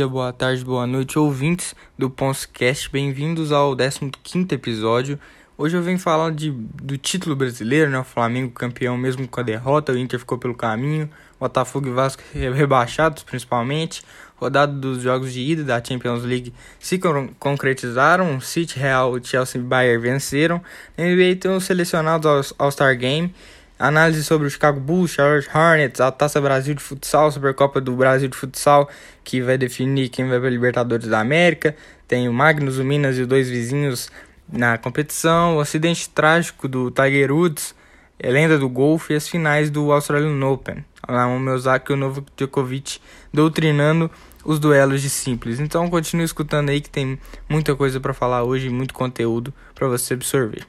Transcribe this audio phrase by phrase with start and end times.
[0.00, 2.88] dia, boa tarde, boa noite, ouvintes do Ponscast.
[2.90, 5.20] Bem-vindos ao 15 episódio.
[5.58, 7.98] Hoje eu venho falar de, do título brasileiro, né?
[7.98, 12.22] O Flamengo campeão mesmo com a derrota, o Inter ficou pelo caminho, Botafogo e Vasco
[12.32, 14.02] rebaixados principalmente.
[14.36, 16.98] Rodada dos jogos de ida da Champions League se
[17.38, 18.40] concretizaram.
[18.40, 20.62] City, Real, Chelsea e Bayern venceram.
[20.96, 23.34] NBA estão selecionados ao All-Star Game.
[23.80, 28.28] Análise sobre o Chicago Bulls, Charlotte Hornets, a Taça Brasil de Futsal, Supercopa do Brasil
[28.28, 28.90] de Futsal,
[29.24, 31.74] que vai definir quem vai para Libertadores da América.
[32.06, 34.10] Tem o Magnus, o Minas e os dois vizinhos
[34.52, 35.56] na competição.
[35.56, 37.74] O acidente trágico do Tiger Woods,
[38.22, 40.84] a lenda do golfe e as finais do Australian Open.
[41.08, 42.98] O Ozaki e o Novak Djokovic
[43.32, 44.10] doutrinando
[44.44, 45.58] os duelos de simples.
[45.58, 50.12] Então continue escutando aí que tem muita coisa para falar hoje, muito conteúdo para você
[50.12, 50.66] absorver.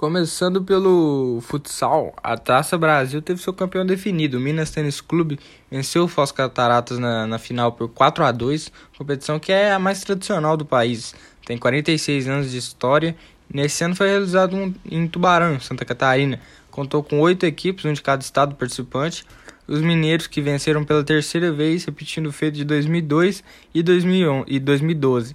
[0.00, 4.38] Começando pelo futsal, a Taça Brasil teve seu campeão definido.
[4.38, 5.38] O Minas Tênis Clube
[5.70, 9.78] venceu o Foz Cataratas na, na final por 4 a 2 competição que é a
[9.78, 11.14] mais tradicional do país.
[11.44, 13.14] Tem 46 anos de história.
[13.52, 16.40] Nesse ano foi realizado um, em Tubarão, Santa Catarina.
[16.70, 19.22] Contou com oito equipes, um de cada estado participante.
[19.68, 24.58] Os mineiros que venceram pela terceira vez, repetindo o feito de 2002 e, 2011, e
[24.58, 25.34] 2012.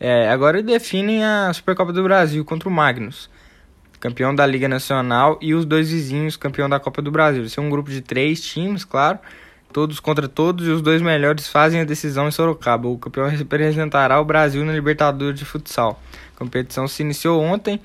[0.00, 3.30] É, agora definem a Supercopa do Brasil contra o Magnus
[4.00, 7.42] campeão da Liga Nacional, e os dois vizinhos, campeão da Copa do Brasil.
[7.42, 9.18] Vai ser um grupo de três times, claro,
[9.72, 12.88] todos contra todos, e os dois melhores fazem a decisão em Sorocaba.
[12.88, 16.02] O campeão representará o Brasil na Libertadores de Futsal.
[16.34, 17.78] A competição se iniciou ontem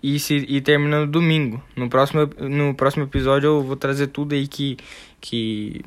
[0.00, 1.60] e, se, e termina no domingo.
[1.74, 4.76] No próximo, no próximo episódio eu vou trazer tudo aí que,
[5.20, 5.84] que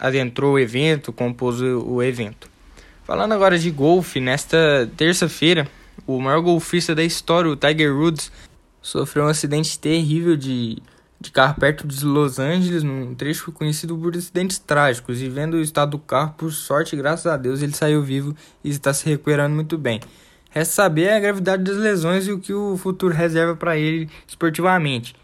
[0.00, 2.50] adentrou o evento, compôs o, o evento.
[3.04, 5.68] Falando agora de golfe, nesta terça-feira
[6.06, 8.30] o maior golfista da história, o Tiger Woods,
[8.80, 10.78] sofreu um acidente terrível de,
[11.20, 15.20] de carro perto de Los Angeles, num trecho conhecido por acidentes trágicos.
[15.20, 18.34] E vendo o estado do carro, por sorte, graças a Deus, ele saiu vivo
[18.64, 20.00] e está se recuperando muito bem.
[20.50, 25.14] Resta saber a gravidade das lesões e o que o futuro reserva para ele esportivamente.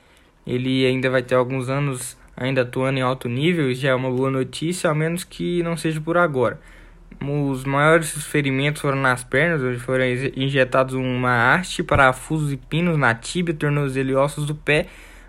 [0.47, 4.11] Ele ainda vai ter alguns anos ainda atuando em alto nível, e já é uma
[4.11, 6.61] boa notícia, ao menos que não seja por agora.
[7.21, 10.05] Os maiores ferimentos foram nas pernas, onde foram
[10.37, 14.87] injetados uma haste, parafusos e pinos na tíbia, tornozelo e ossos do pé.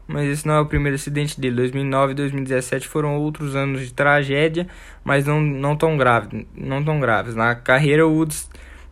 [0.08, 1.56] Mas esse não é o primeiro acidente dele.
[1.56, 4.68] 2009 e 2017 foram outros anos de tragédia,
[5.03, 7.36] mas não, não, tão, grave, não tão graves.
[7.36, 8.50] Na carreira, Woods,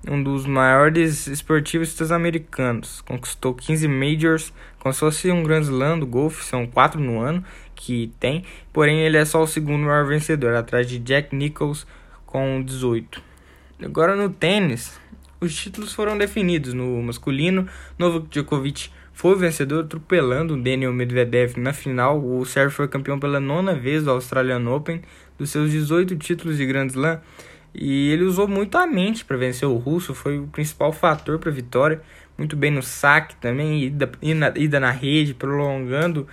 [0.08, 6.06] um dos maiores esportistas americanos, conquistou 15 majors, como se fosse um Grand Slam do
[6.06, 8.44] golfe, são quatro no ano que tem.
[8.74, 11.88] Porém, ele é só o segundo maior vencedor, atrás de Jack Nicklaus
[12.36, 13.24] com 18.
[13.82, 15.00] Agora no tênis,
[15.40, 16.74] os títulos foram definidos.
[16.74, 17.66] No masculino,
[17.98, 22.22] Novak Djokovic foi o vencedor, atropelando Daniel Medvedev na final.
[22.22, 25.02] O Sérvio foi campeão pela nona vez do Australian Open,
[25.38, 27.22] dos seus 18 títulos de Grand Slam.
[27.74, 31.50] E ele usou muito a mente para vencer o russo, foi o principal fator para
[31.50, 32.02] a vitória.
[32.38, 34.12] Muito bem no saque também, ida,
[34.58, 36.28] ida na rede, prolongando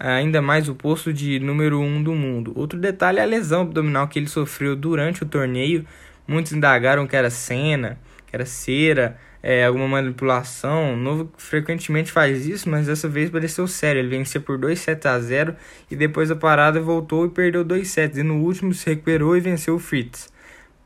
[0.00, 2.52] ainda mais o posto de número 1 um do mundo.
[2.56, 5.84] Outro detalhe é a lesão abdominal que ele sofreu durante o torneio.
[6.26, 10.94] Muitos indagaram que era cena, que era cera, é, alguma manipulação.
[10.94, 14.00] O Novo frequentemente faz isso, mas dessa vez pareceu sério.
[14.00, 15.54] Ele venceu por 2 sets a 0
[15.90, 18.18] e depois da parada voltou e perdeu 2 sets.
[18.18, 20.30] E no último se recuperou e venceu o Fritz.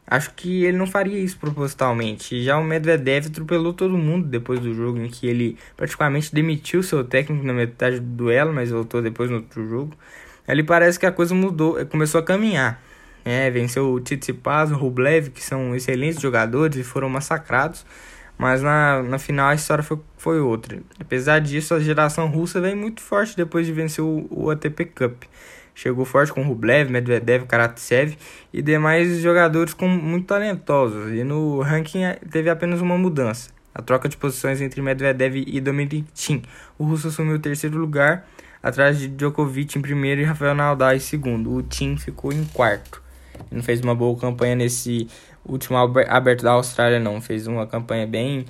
[0.07, 2.43] Acho que ele não faria isso propositalmente.
[2.43, 7.03] Já o Medvedev atropelou todo mundo depois do jogo, em que ele praticamente demitiu seu
[7.03, 9.97] técnico na metade do duelo, mas voltou depois no outro jogo.
[10.47, 12.83] Ali parece que a coisa mudou, começou a caminhar.
[13.25, 17.87] É, venceu o Tsitsipas, o Rublev, que são excelentes jogadores e foram massacrados.
[18.37, 20.79] Mas na, na final a história foi, foi outra.
[21.01, 25.23] Apesar disso, a geração russa vem muito forte depois de vencer o, o ATP Cup.
[25.75, 28.17] Chegou forte com Rublev, Medvedev, Karatsev
[28.53, 31.13] e demais jogadores com muito talentosos.
[31.13, 33.51] E no ranking eh, teve apenas uma mudança.
[33.75, 36.43] A troca de posições entre Medvedev e Dominic Thiem.
[36.79, 38.25] O russo assumiu o terceiro lugar,
[38.63, 41.53] atrás de Djokovic em primeiro e Rafael Nadal em segundo.
[41.53, 43.03] O Thiem ficou em quarto.
[43.35, 45.09] Ele não fez uma boa campanha nesse
[45.45, 47.21] último aberto da Austrália, não.
[47.21, 48.45] Fez uma campanha bem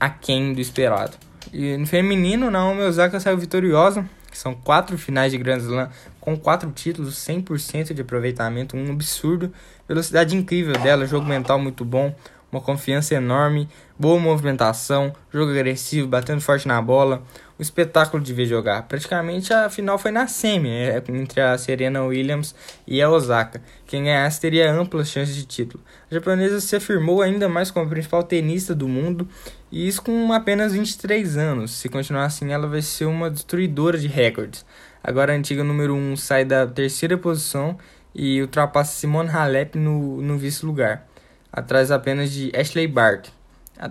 [0.00, 1.16] aquém do esperado.
[1.52, 4.04] E no feminino, Naomi Osaka saiu vitoriosa
[4.36, 5.88] são quatro finais de Grand Slam
[6.24, 9.52] com quatro títulos, 100% de aproveitamento, um absurdo,
[9.86, 12.16] velocidade incrível dela, jogo mental muito bom,
[12.50, 13.68] uma confiança enorme,
[13.98, 17.22] boa movimentação, jogo agressivo, batendo forte na bola,
[17.58, 18.84] um espetáculo de ver jogar.
[18.84, 22.54] Praticamente a final foi na semi, né, entre a Serena Williams
[22.86, 23.60] e a Osaka.
[23.86, 25.84] Quem ganhasse teria amplas chances de título.
[26.10, 29.28] A japonesa se afirmou ainda mais como a principal tenista do mundo,
[29.70, 31.72] e isso com apenas 23 anos.
[31.72, 34.64] Se continuar assim, ela vai ser uma destruidora de recordes.
[35.06, 37.76] Agora a antiga número 1 sai da terceira posição
[38.14, 41.06] e ultrapassa Simone Halep no, no vice-lugar,
[41.52, 43.28] atrás apenas de Ashley Bart.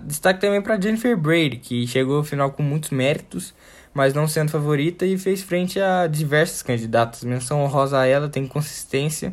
[0.02, 3.54] Destaque também para Jennifer Brady, que chegou ao final com muitos méritos,
[3.94, 7.22] mas não sendo favorita e fez frente a diversos candidatos.
[7.22, 9.32] Menção honrosa a ela, tem consistência,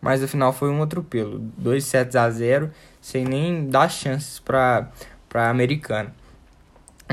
[0.00, 1.38] mas afinal foi um atropelo.
[1.38, 2.68] 2 sets a 0,
[3.00, 4.90] sem nem dar chances para
[5.34, 6.12] a americana.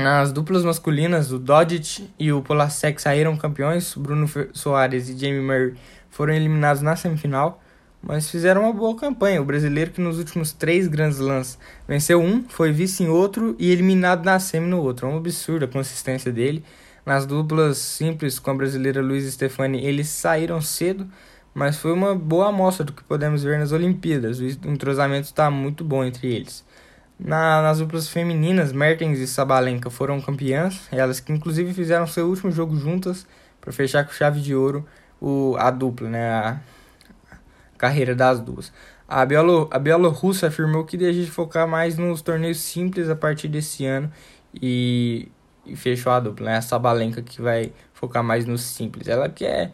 [0.02, 5.74] Nas duplas masculinas, o Dodge e o Polasek saíram campeões, Bruno Soares e Jamie Murray
[6.08, 7.62] foram eliminados na semifinal,
[8.02, 9.42] mas fizeram uma boa campanha.
[9.42, 13.70] O brasileiro que nos últimos três Grand Slams venceu um, foi vice em outro e
[13.70, 15.06] eliminado na semi no outro.
[15.06, 16.64] É um absurdo a consistência dele.
[17.04, 21.06] Nas duplas simples com a brasileira Luiz Stefani, eles saíram cedo,
[21.52, 24.40] mas foi uma boa amostra do que podemos ver nas Olimpíadas.
[24.40, 26.64] O entrosamento está muito bom entre eles.
[27.22, 32.50] Na, nas duplas femininas, Mertens e Sabalenka foram campeãs, elas que inclusive fizeram seu último
[32.50, 33.26] jogo juntas
[33.60, 34.86] para fechar com chave de ouro
[35.20, 36.60] o, a dupla, né, a,
[37.76, 38.72] carreira das duas.
[39.06, 44.10] A, Bielo, a afirmou que deseja focar mais nos torneios simples a partir desse ano
[44.54, 45.28] e,
[45.66, 49.08] e fechou a dupla, né, a Sabalenka que vai focar mais nos simples.
[49.08, 49.72] Ela que é,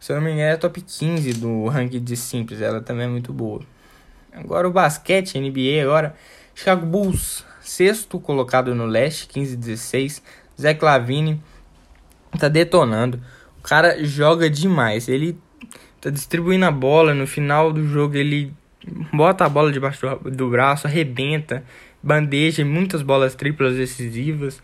[0.00, 3.08] se eu não me engano, é top 15 do ranking de simples, ela também é
[3.08, 3.60] muito boa.
[4.32, 6.14] Agora o basquete, NBA agora
[6.56, 10.22] Chicago Bulls, sexto colocado no leste, 15-16.
[10.58, 11.38] Zé Lavine
[12.38, 13.20] tá detonando.
[13.58, 15.06] O cara joga demais.
[15.06, 15.38] Ele
[16.00, 17.12] tá distribuindo a bola.
[17.12, 18.54] No final do jogo, ele
[19.12, 21.62] bota a bola debaixo do, do braço, arrebenta,
[22.02, 24.62] bandeja, muitas bolas triplas decisivas.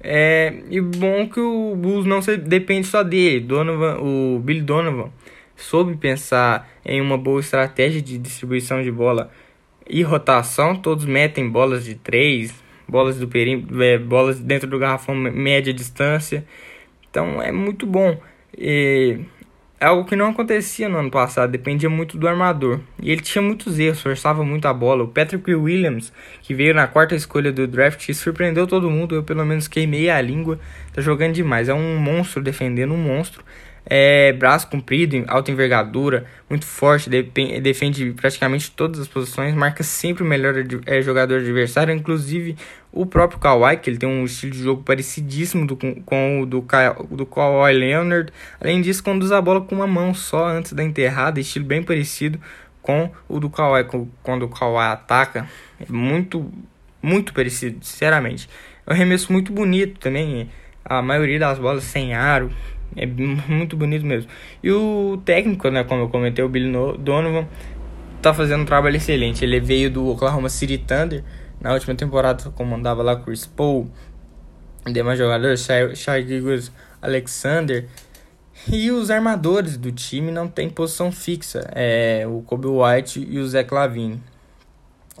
[0.00, 3.40] É, e bom que o Bulls não se, depende só dele.
[3.40, 5.10] Donovan, o Billy Donovan
[5.54, 9.30] soube pensar em uma boa estratégia de distribuição de bola
[9.88, 12.54] e rotação, todos metem bolas de 3,
[12.88, 16.44] bolas do perímetro, é, bolas dentro do garrafão média distância.
[17.10, 18.18] Então é muito bom.
[18.56, 19.20] E
[19.80, 22.80] é algo que não acontecia no ano passado, dependia muito do armador.
[23.02, 25.04] E ele tinha muitos erros, forçava muito a bola.
[25.04, 29.14] O Patrick Williams, que veio na quarta escolha do draft, surpreendeu todo mundo.
[29.14, 30.58] Eu pelo menos queimei a língua.
[30.92, 31.68] Tá jogando demais.
[31.68, 33.44] É um monstro defendendo um monstro
[33.86, 40.26] é braço comprido, alta envergadura, muito forte, defende praticamente todas as posições, marca sempre o
[40.26, 40.54] melhor
[40.86, 42.56] é, jogador adversário, inclusive
[42.90, 46.64] o próprio Kawhi, que ele tem um estilo de jogo parecidíssimo do, com o do,
[47.10, 48.32] do Kawhi Leonard.
[48.60, 52.40] Além disso, conduz a bola com uma mão só antes da enterrada, estilo bem parecido
[52.80, 53.84] com o do Kawhi,
[54.22, 55.48] quando o Kawhi ataca.
[55.80, 56.50] É muito,
[57.02, 58.48] muito parecido, sinceramente.
[58.86, 60.48] É um arremesso muito bonito também,
[60.84, 62.50] a maioria das bolas sem aro,
[62.96, 64.30] é muito bonito mesmo.
[64.62, 67.46] E o técnico, né, como eu comentei, o Billy Donovan,
[68.22, 69.44] tá fazendo um trabalho excelente.
[69.44, 71.22] Ele veio do Oklahoma City Thunder.
[71.60, 73.90] Na última temporada comandava lá Chris Paul,
[74.90, 76.70] demais jogadores, Shai Gilgeous
[77.00, 77.86] Alexander.
[78.70, 81.68] E os armadores do time não tem posição fixa.
[81.74, 84.22] É o Kobe White e o Zach Lavine.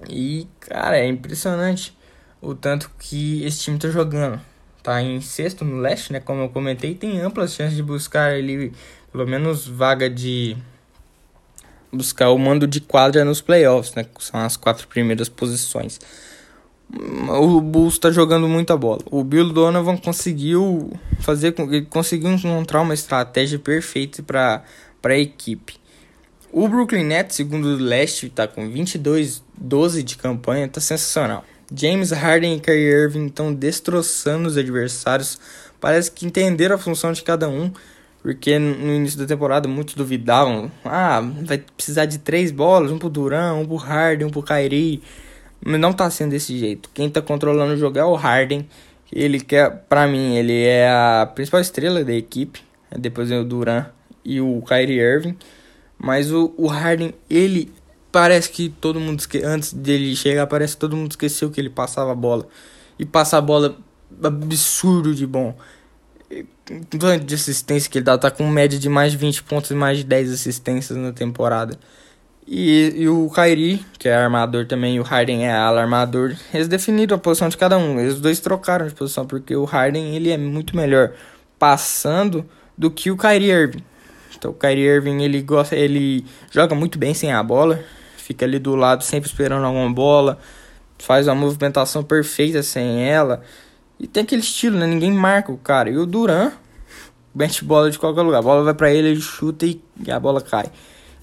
[0.08, 1.96] E, cara, é impressionante
[2.40, 4.40] o tanto que esse time tá jogando
[4.84, 6.20] tá em sexto no leste, né?
[6.20, 8.70] Como eu comentei, tem amplas chances de buscar ali
[9.10, 10.56] pelo menos vaga de
[11.90, 14.04] buscar o mando de quadra nos playoffs, né?
[14.20, 15.98] São as quatro primeiras posições.
[17.40, 19.00] O Bulls está jogando muita bola.
[19.10, 24.62] O Bill Donovan conseguiu fazer ele conseguiu encontrar uma estratégia perfeita para
[25.00, 25.76] para a equipe.
[26.52, 31.44] O Brooklyn Nets, segundo o leste, está com 22-12 de campanha, tá sensacional.
[31.72, 35.38] James Harden e Kyrie Irving estão destroçando os adversários.
[35.80, 37.72] Parece que entenderam a função de cada um,
[38.22, 40.70] porque no início da temporada muitos duvidavam.
[40.84, 45.02] Ah, vai precisar de três bolas, um pro Duran, um pro Harden, um pro Kyrie.
[45.64, 46.90] Mas não tá sendo desse jeito.
[46.92, 48.68] Quem tá controlando o jogo é o Harden.
[49.12, 52.62] Ele quer, para mim, ele é a principal estrela da equipe.
[52.98, 53.86] Depois é o Duran
[54.24, 55.36] e o Kyrie Irving.
[55.98, 57.72] Mas o, o Harden, ele
[58.14, 59.42] parece que todo mundo esque...
[59.42, 62.46] antes dele chegar, parece que todo mundo esqueceu que ele passava a bola.
[62.96, 63.76] E passa a bola
[64.22, 65.56] absurdo de bom.
[66.64, 69.74] Tanto de assistência que ele dá, tá com média de mais de 20 pontos e
[69.74, 71.76] mais de 10 assistências na temporada.
[72.46, 77.16] E, e o Kyrie, que é armador também, e o Harden é alarmador, eles definiram
[77.16, 77.98] a posição de cada um.
[77.98, 81.14] Eles dois trocaram de posição, porque o Harden ele é muito melhor
[81.58, 83.82] passando do que o Kyrie Irving.
[84.36, 87.82] Então o Kyrie Irving ele gosta, ele joga muito bem sem a bola
[88.24, 90.38] fica ali do lado sempre esperando alguma bola,
[90.98, 93.42] faz uma movimentação perfeita sem ela.
[94.00, 94.86] E tem aquele estilo, né?
[94.86, 95.90] Ninguém marca o cara.
[95.90, 96.50] E o Duran
[97.34, 98.38] mete bola de qualquer lugar.
[98.38, 99.78] A bola vai para ele, ele chuta e
[100.10, 100.70] a bola cai.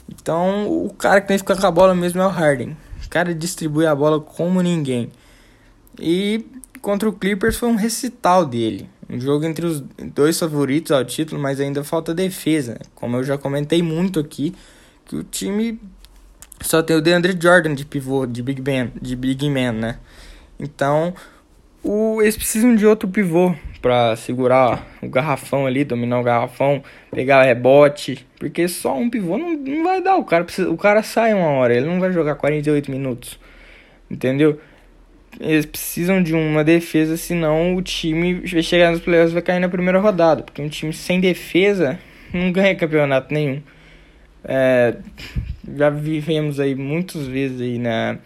[0.07, 2.77] Então, o cara que tem que ficar com a bola mesmo é o Harden.
[3.03, 5.11] O cara distribui a bola como ninguém.
[5.99, 6.45] E
[6.83, 8.87] contra o Clippers foi um recital dele.
[9.09, 9.81] Um jogo entre os
[10.13, 12.79] dois favoritos ao título, mas ainda falta defesa.
[12.93, 14.53] Como eu já comentei muito aqui,
[15.05, 15.79] que o time
[16.61, 19.97] só tem o DeAndre Jordan de pivô, de Big Man, de Big Man, né?
[20.59, 21.13] Então,
[21.83, 27.43] o, eles precisam de outro pivô para segurar o garrafão ali, dominar o garrafão, pegar
[27.43, 30.17] rebote, porque só um pivô não, não vai dar.
[30.17, 33.39] O cara, precisa, o cara sai uma hora, ele não vai jogar 48 minutos,
[34.09, 34.59] entendeu?
[35.39, 39.69] Eles precisam de uma defesa, senão o time vai chegar nos playoffs vai cair na
[39.69, 41.97] primeira rodada, porque um time sem defesa
[42.33, 43.61] não ganha campeonato nenhum.
[44.43, 44.95] É,
[45.75, 48.17] já vivemos aí muitas vezes aí na,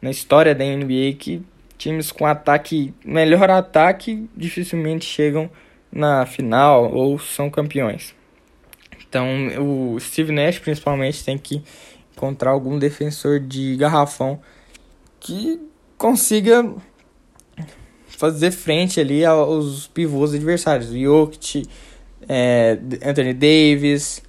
[0.00, 1.42] na história da NBA que
[1.76, 5.50] times com ataque, melhor ataque, dificilmente chegam
[5.92, 8.14] na final ou são campeões.
[9.08, 9.26] Então,
[9.58, 11.62] o Steve Nash principalmente tem que
[12.14, 14.40] encontrar algum defensor de garrafão
[15.20, 15.60] que
[15.96, 16.74] consiga
[18.06, 20.90] fazer frente ali aos pivôs adversários.
[20.90, 21.66] Jokic,
[22.28, 24.22] é, Anthony Davis,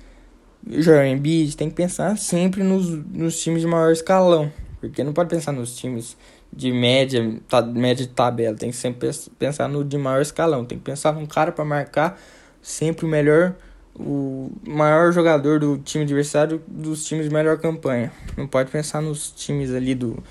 [0.69, 1.55] Joel Embiid.
[1.55, 4.51] Tem que pensar sempre nos, nos times de maior escalão.
[4.79, 6.15] Porque não pode pensar nos times
[6.51, 8.55] de média, tá, média de tabela.
[8.55, 10.65] Tem que sempre pensar no de maior escalão.
[10.65, 12.19] Tem que pensar num cara para marcar
[12.62, 13.55] sempre o melhor,
[13.95, 18.12] o maior jogador do time adversário dos times de melhor campanha.
[18.36, 20.21] Não pode pensar nos times ali do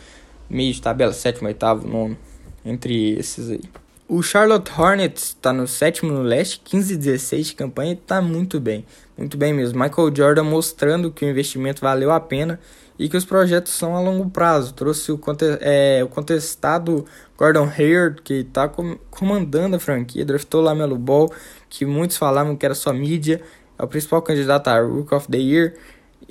[0.48, 2.16] meio de tabela, sétimo, oitavo, nono,
[2.64, 3.85] entre esses aí.
[4.08, 8.22] O Charlotte Hornets está no sétimo no leste, 15 e 16 de campanha e está
[8.22, 8.84] muito bem.
[9.18, 9.82] Muito bem mesmo.
[9.82, 12.60] Michael Jordan mostrando que o investimento valeu a pena
[12.96, 14.72] e que os projetos são a longo prazo.
[14.74, 15.20] Trouxe o,
[15.60, 17.04] é, o contestado
[17.36, 21.32] Gordon Hayward, que está com comandando a franquia, draftou lá Melo Ball,
[21.68, 23.42] que muitos falavam que era só mídia,
[23.76, 25.74] é o principal candidato a Rook of the Year,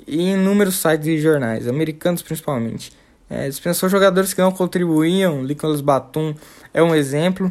[0.06, 2.90] e inúmeros sites e jornais, americanos principalmente.
[3.28, 6.34] É, dispensou jogadores que não contribuíam, Nicholas Batum
[6.72, 7.50] é um exemplo,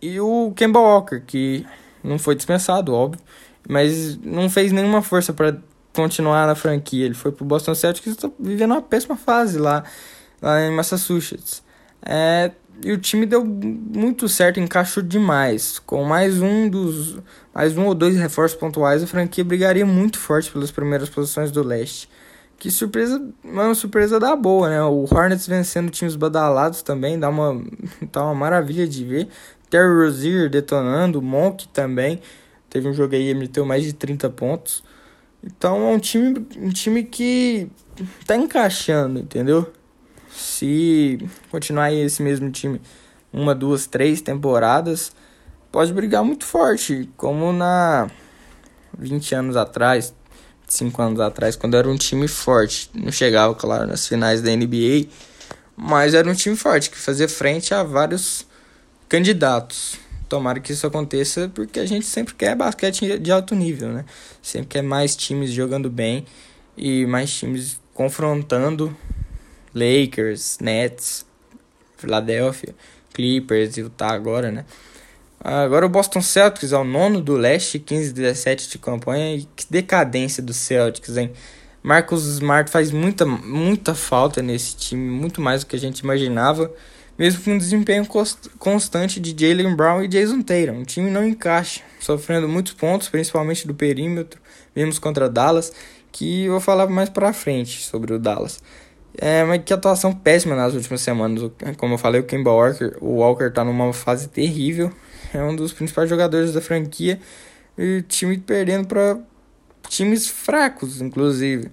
[0.00, 1.66] e o Kemba Walker, que
[2.02, 3.20] não foi dispensado, óbvio,
[3.68, 5.56] mas não fez nenhuma força para
[5.92, 7.06] continuar na franquia.
[7.06, 9.82] Ele foi pro Boston Celtics e está vivendo uma péssima fase lá,
[10.40, 11.62] lá em Massachusetts.
[12.04, 12.52] É,
[12.84, 15.78] e o time deu muito certo, encaixou demais.
[15.78, 17.18] Com mais um dos
[17.54, 21.62] mais um ou dois reforços pontuais, a franquia brigaria muito forte pelas primeiras posições do
[21.62, 22.08] leste.
[22.58, 24.82] Que surpresa, uma surpresa da boa, né?
[24.82, 27.62] O Hornets vencendo times badalados também, dá uma,
[28.10, 29.28] dá uma maravilha de ver.
[29.68, 32.20] Terry Rozier detonando, Monk também.
[32.70, 34.82] Teve um jogo aí, meteu mais de 30 pontos.
[35.44, 37.68] Então é um time, um time que
[38.26, 39.70] tá encaixando, entendeu?
[40.30, 41.18] Se
[41.50, 42.80] continuar esse mesmo time
[43.32, 45.12] uma, duas, três temporadas,
[45.70, 48.10] pode brigar muito forte, como na
[48.98, 50.14] 20 anos atrás,
[50.66, 52.90] 5 anos atrás, quando era um time forte.
[52.94, 55.06] Não chegava, claro, nas finais da NBA,
[55.76, 58.46] mas era um time forte que fazia frente a vários
[59.08, 59.96] candidatos.
[60.28, 64.04] Tomara que isso aconteça, porque a gente sempre quer basquete de alto nível, né?
[64.42, 66.26] Sempre quer mais times jogando bem
[66.76, 68.94] e mais times confrontando
[69.72, 71.24] Lakers, Nets,
[71.96, 72.74] Philadelphia,
[73.12, 74.64] Clippers e Utah agora, né?
[75.40, 79.36] Agora o Boston Celtics é o nono do leste, 15-17 de campanha.
[79.36, 81.32] E que decadência do Celtics, hein?
[81.82, 86.72] Marcus Smart faz muita, muita falta nesse time, muito mais do que a gente imaginava
[87.18, 88.06] mesmo com um desempenho
[88.58, 90.82] constante de Jalen Brown e Jason Tatum.
[90.82, 94.40] O time não encaixa, sofrendo muitos pontos, principalmente do perímetro.
[94.74, 95.72] Vimos contra Dallas,
[96.12, 98.62] que eu vou falar mais pra frente sobre o Dallas.
[99.18, 101.50] É, mas que atuação péssima nas últimas semanas.
[101.78, 104.92] Como eu falei, o Kemba Walker, o Walker tá numa fase terrível.
[105.32, 107.20] É um dos principais jogadores da franquia.
[107.76, 109.18] E time perdendo para
[109.88, 111.70] times fracos, inclusive.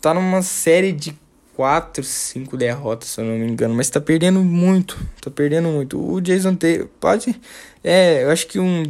[0.00, 1.16] Tá numa série de
[1.54, 3.74] quatro, cinco derrotas, se eu não me engano.
[3.74, 4.96] Mas tá perdendo muito.
[5.20, 5.98] Tá perdendo muito.
[5.98, 7.40] O Jason Taylor pode.
[7.82, 8.84] É, eu acho que um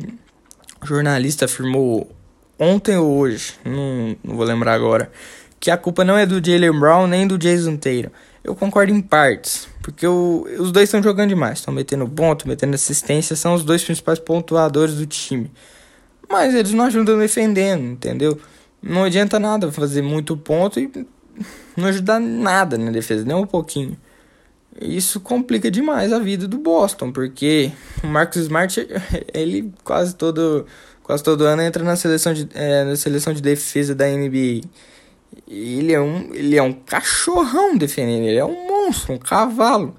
[0.85, 2.11] jornalista afirmou
[2.59, 5.11] ontem ou hoje, não, não vou lembrar agora,
[5.61, 8.11] que a culpa não é do Jalen Brown nem do Jason Taylor.
[8.43, 12.75] Eu concordo em partes, porque o, os dois estão jogando demais, estão metendo ponto, metendo
[12.75, 15.51] assistência, são os dois principais pontuadores do time.
[16.29, 18.39] Mas eles não ajudam defendendo, entendeu?
[18.83, 20.91] Não adianta nada fazer muito ponto e
[21.77, 23.97] não ajuda nada na defesa, nem um pouquinho.
[24.81, 28.87] Isso complica demais a vida do Boston, porque o Marcus Smart,
[29.35, 30.67] ele quase todo,
[31.03, 34.61] quase todo ano entra na seleção de, é, na seleção de defesa da NBA.
[35.47, 39.97] Ele é, um, ele é um cachorrão defendendo, ele é um monstro, um cavalo.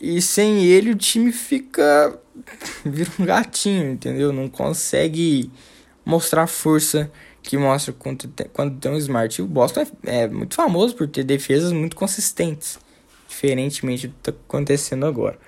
[0.00, 2.18] E sem ele o time fica.
[2.84, 4.32] vira um gatinho, entendeu?
[4.32, 5.50] Não consegue
[6.04, 7.10] mostrar força
[7.42, 9.40] que mostra quando tem, quando tem um Smart.
[9.40, 12.78] E o Boston é, é, muito famoso por ter defesas muito consistentes,
[13.28, 15.38] diferentemente do que está acontecendo agora.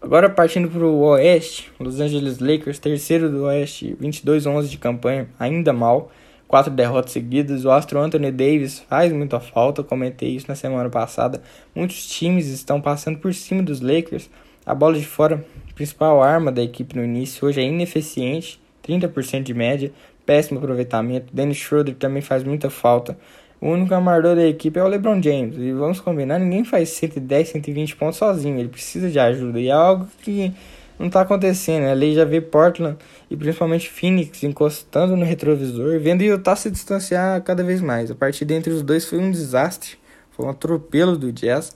[0.00, 5.72] Agora partindo para o Oeste, Los Angeles Lakers, terceiro do Oeste, 22-11 de campanha, ainda
[5.72, 6.12] mal.
[6.48, 7.64] Quatro derrotas seguidas.
[7.64, 11.42] O astro Anthony Davis faz muita falta, comentei isso na semana passada.
[11.74, 14.28] Muitos times estão passando por cima dos Lakers.
[14.66, 19.54] A bola de fora, principal arma da equipe no início, hoje é ineficiente, 30% de
[19.54, 19.92] média,
[20.26, 21.32] péssimo aproveitamento.
[21.32, 23.16] Dennis Schroeder também faz muita falta.
[23.60, 25.56] O único amador da equipe é o LeBron James.
[25.56, 28.58] E vamos combinar, ninguém faz 110, 120 pontos sozinho.
[28.58, 29.58] Ele precisa de ajuda.
[29.58, 30.52] E é algo que
[30.98, 31.82] não está acontecendo.
[31.82, 31.92] Né?
[31.92, 32.98] Ali já vê Portland
[33.30, 38.10] e principalmente Phoenix encostando no retrovisor, vendo Utah se distanciar cada vez mais.
[38.10, 39.96] A partida entre os dois foi um desastre.
[40.32, 41.74] Foi um atropelo do Jazz.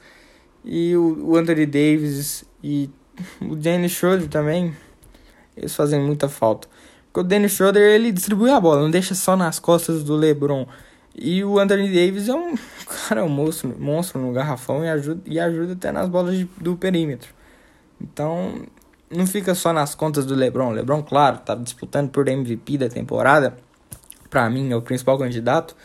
[0.64, 2.88] E o, o Anthony Davis e
[3.40, 4.74] o Dennis Schroeder também,
[5.56, 6.68] eles fazem muita falta.
[7.06, 10.66] Porque o Dennis Schroeder, ele distribui a bola, não deixa só nas costas do LeBron.
[11.14, 12.54] E o Anthony Davis é um
[12.86, 16.76] cara, um monstro, monstro no garrafão e ajuda, e ajuda até nas bolas de, do
[16.76, 17.34] perímetro.
[18.00, 18.62] Então,
[19.12, 20.70] não fica só nas contas do LeBron.
[20.70, 23.56] O LeBron, claro, tá disputando por MVP da temporada.
[24.30, 25.76] Para mim, é o principal candidato.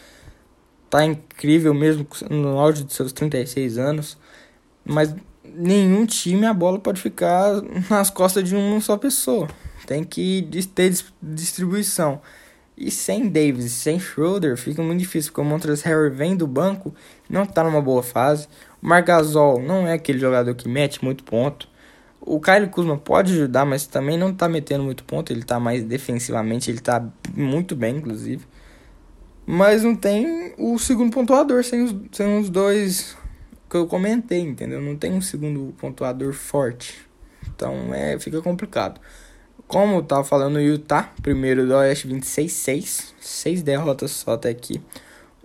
[0.89, 4.17] Tá incrível mesmo no auge de seus 36 anos.
[4.85, 9.47] Mas nenhum time a bola pode ficar nas costas de uma só pessoa.
[9.85, 12.21] Tem que ter distribuição.
[12.77, 16.93] E sem Davis, sem Schroeder, fica muito difícil, porque o Montrezl Harrell vem do banco,
[17.27, 18.47] não tá numa boa fase.
[18.79, 21.67] O Margasol não é aquele jogador que mete muito ponto.
[22.29, 25.81] O Kyle Kuzma pode ajudar, mas também não tá metendo muito ponto, ele tá mais
[25.81, 28.45] defensivamente, ele tá muito bem, inclusive.
[29.45, 33.15] Mas não tem o segundo pontuador sem os, sem os dois
[33.69, 34.81] que eu comentei, entendeu?
[34.81, 36.99] Não tem um segundo pontuador forte.
[37.47, 38.99] Então é, fica complicado.
[39.65, 44.81] Como eu tava falando, o Utah, primeiro do Oeste 26-6, 6 derrotas só até aqui.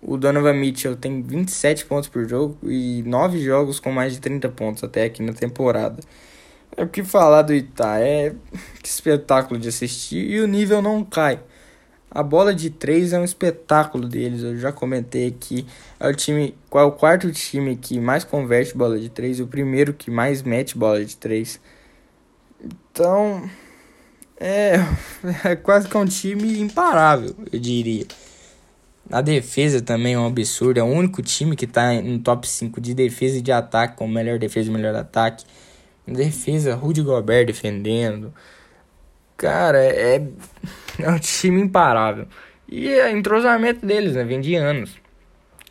[0.03, 4.49] O Donovan Mitchell tem 27 pontos por jogo e 9 jogos com mais de 30
[4.49, 6.03] pontos até aqui na temporada.
[6.77, 8.35] É o que falar do Utah, é
[8.83, 11.41] que espetáculo de assistir e o nível não cai.
[12.11, 15.67] A bola de 3 é um espetáculo deles, eu já comentei aqui.
[15.99, 19.43] É o time, qual é o quarto time que mais converte bola de 3 e
[19.43, 21.61] o primeiro que mais mete bola de 3.
[22.63, 23.49] Então,
[24.39, 24.75] é,
[25.45, 28.07] é quase que um time imparável, eu diria.
[29.11, 30.79] A defesa também é um absurdo.
[30.79, 34.07] É o único time que tá no top 5 de defesa e de ataque, com
[34.07, 35.45] melhor defesa e melhor ataque.
[36.07, 38.33] Defesa, Rudy Gobert defendendo.
[39.37, 40.23] Cara, é,
[40.99, 42.27] é um time imparável.
[42.69, 44.25] E o entrosamento deles, né?
[44.25, 44.97] Vem de anos.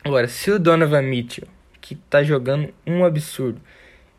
[0.04, 1.48] Agora, se o Donovan Mitchell,
[1.80, 3.62] que tá jogando um absurdo,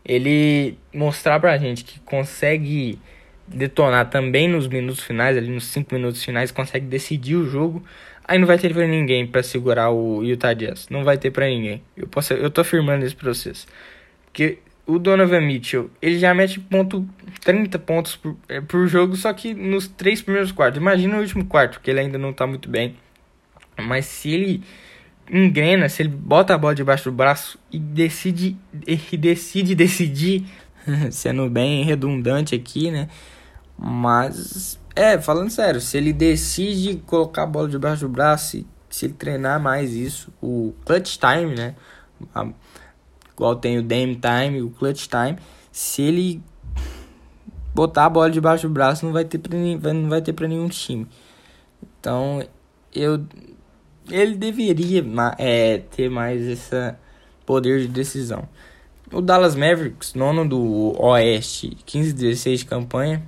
[0.05, 2.99] ele mostrar pra gente que consegue
[3.47, 7.83] detonar também nos minutos finais, ali nos 5 minutos finais, consegue decidir o jogo,
[8.25, 10.89] aí não vai ter pra ninguém para segurar o Utah Jazz.
[10.89, 11.83] Não vai ter pra ninguém.
[11.97, 13.67] Eu, posso, eu tô afirmando esse processo.
[14.27, 14.59] Porque
[14.95, 17.09] o Donovan Mitchell, ele já mete ponto
[17.45, 20.81] 30 pontos por, é, por jogo, só que nos três primeiros quartos.
[20.81, 22.97] Imagina o último quarto, que ele ainda não tá muito bem.
[23.81, 24.63] Mas se ele
[25.31, 30.45] engrena, se ele bota a bola debaixo do braço e decide e decide decidir,
[31.11, 33.09] sendo bem redundante aqui, né?
[33.79, 39.07] Mas é, falando sério, se ele decide colocar a bola debaixo do braço, se, se
[39.07, 41.75] ele treinar mais isso, o clutch time, né?
[42.35, 42.47] A,
[43.43, 45.37] igual tem o Dame Time, o Clutch Time,
[45.73, 46.43] se ele
[47.75, 50.69] botar a bola debaixo do braço, não vai ter pra, não vai ter para nenhum
[50.69, 51.09] time.
[51.99, 52.45] Então,
[52.95, 53.25] eu
[54.11, 55.05] ele deveria
[55.39, 56.95] é, ter mais esse
[57.47, 58.49] poder de decisão.
[59.13, 63.23] O Dallas Mavericks, nono do Oeste, 15-16 de campanha.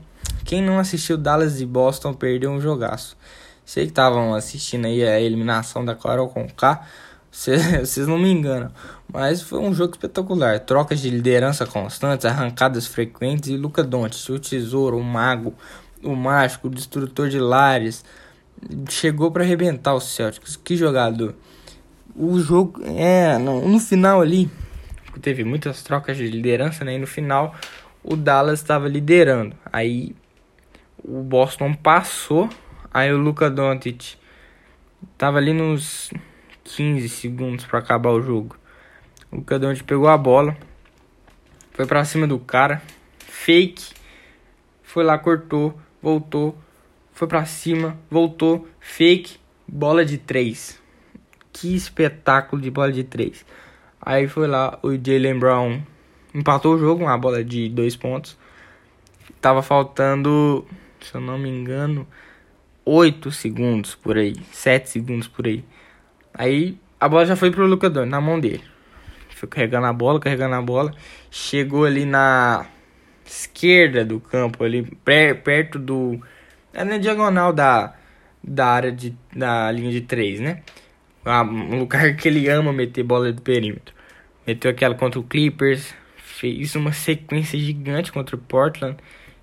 [0.44, 3.16] Quem não assistiu Dallas e Boston perdeu um jogaço.
[3.64, 6.86] Sei que estavam assistindo aí a eliminação da Carol com K.
[7.84, 8.70] Vocês não me enganam.
[9.12, 10.60] Mas foi um jogo espetacular.
[10.60, 15.52] Trocas de liderança constantes, arrancadas frequentes e Luca Doncic, o tesouro, o mago,
[16.02, 18.04] o mágico, o destrutor de lares.
[18.88, 20.56] Chegou para arrebentar os Celtics.
[20.56, 21.34] Que jogador.
[22.14, 24.48] O jogo é no, no final ali
[25.20, 26.94] teve muitas trocas de liderança, né?
[26.94, 27.54] E no final
[28.02, 29.56] o Dallas estava liderando.
[29.72, 30.14] Aí
[31.02, 32.48] o Boston passou,
[32.92, 34.16] aí o Luca Doncic
[35.18, 36.10] tava ali nos
[36.64, 38.56] 15 segundos para acabar o jogo.
[39.30, 40.56] O Cadonte pegou a bola,
[41.72, 42.82] foi para cima do cara,
[43.18, 43.92] fake,
[44.82, 46.56] foi lá, cortou, voltou,
[47.12, 50.80] foi para cima, voltou, fake, bola de 3.
[51.52, 53.44] Que espetáculo de bola de 3.
[54.00, 55.82] Aí foi lá, o Jalen Brown
[56.34, 58.36] empatou o jogo, uma bola de 2 pontos.
[59.40, 60.66] Tava faltando,
[61.00, 62.06] se eu não me engano,
[62.84, 65.64] 8 segundos por aí, 7 segundos por aí.
[66.34, 68.64] Aí a bola já foi pro Luca na mão dele.
[69.30, 70.92] Foi carregando a bola, carregando a bola.
[71.30, 72.66] Chegou ali na
[73.24, 76.20] esquerda do campo, ali perto do.
[76.72, 77.94] É na diagonal da,
[78.42, 80.62] da área de, da linha de 3, né?
[81.26, 83.94] Um lugar que ele ama meter bola do perímetro.
[84.46, 88.96] Meteu aquela contra o Clippers, fez uma sequência gigante contra o Portland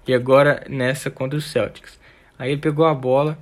[0.08, 2.00] e agora nessa contra o Celtics.
[2.38, 3.38] Aí ele pegou a bola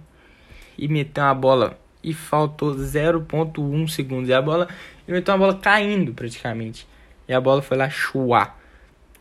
[0.77, 4.29] e meteu a bola e faltou 0.1 segundos.
[4.29, 4.67] E a bola,
[5.07, 6.87] ele meteu a bola caindo praticamente.
[7.27, 8.57] E a bola foi lá chuar.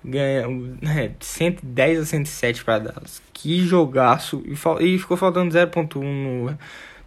[0.05, 0.47] Ganha
[0.83, 3.23] é, 110 a 107 para Dallas.
[3.33, 4.43] Que jogaço.
[4.47, 4.53] E,
[4.85, 6.59] e ficou faltando 0.1 no,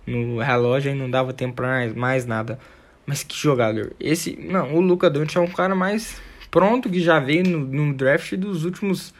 [0.05, 2.59] no relógio e não dava tempo para mais, mais nada.
[3.05, 3.93] Mas que jogador.
[3.99, 7.93] Esse, não, o Luca Doncic é um cara mais pronto que já veio no, no
[7.93, 9.13] draft dos últimos,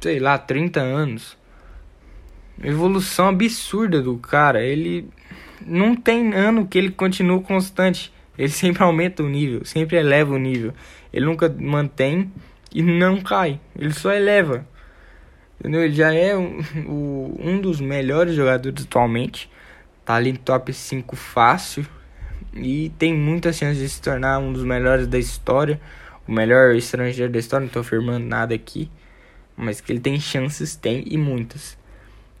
[0.00, 1.36] sei lá, 30 anos.
[2.62, 4.62] Evolução absurda do cara.
[4.62, 5.08] Ele
[5.64, 8.12] não tem ano que ele continua constante.
[8.38, 10.74] Ele sempre aumenta o nível, sempre eleva o nível.
[11.12, 12.30] Ele nunca mantém
[12.74, 13.58] e não cai.
[13.78, 14.66] Ele só eleva.
[15.58, 15.82] Entendeu?
[15.82, 16.60] Ele já é um,
[17.40, 19.50] um dos melhores jogadores atualmente.
[20.04, 21.86] Tá ali no top 5 fácil.
[22.54, 25.80] E tem muitas chances de se tornar um dos melhores da história.
[26.28, 27.64] O melhor estrangeiro da história.
[27.64, 28.90] Não tô afirmando nada aqui.
[29.56, 31.78] Mas que ele tem chances, tem e muitas.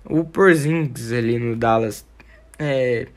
[0.04, 2.06] O Porzingis ali no Dallas
[2.58, 3.08] é,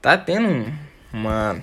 [0.00, 0.72] tá tendo
[1.12, 1.62] uma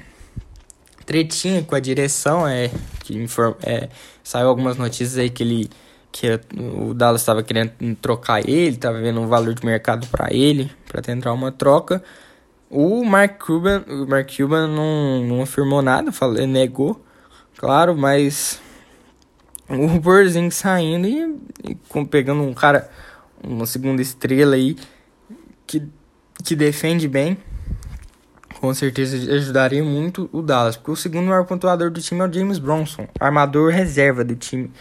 [1.05, 2.69] tretinha com a direção, é,
[3.03, 3.89] que inform, é,
[4.23, 5.69] saiu algumas notícias aí que ele
[6.11, 6.27] que
[6.59, 11.01] o Dallas estava querendo trocar ele, estava vendo um valor de mercado para ele, para
[11.01, 12.03] tentar uma troca.
[12.69, 17.03] O Mark Cuban, o Mark Cuban não, não afirmou nada, falou, negou,
[17.57, 18.59] claro, mas
[19.69, 22.89] o Porzingis saindo e, e com, pegando um cara,
[23.43, 24.75] uma segunda estrela aí
[25.65, 25.83] que,
[26.43, 27.37] que defende bem,
[28.59, 32.33] com certeza ajudaria muito o Dallas, porque o segundo maior pontuador do time é o
[32.33, 34.71] James Bronson, armador reserva do time.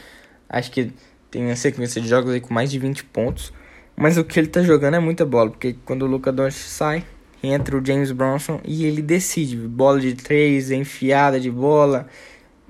[0.48, 0.92] Acho que
[1.30, 3.52] tem uma sequência de jogos aí com mais de 20 pontos,
[3.96, 7.04] mas o que ele tá jogando é muita bola, porque quando o Luca Doncic sai,
[7.42, 12.08] entra o James Bronson e ele decide, bola de três, é enfiada de bola,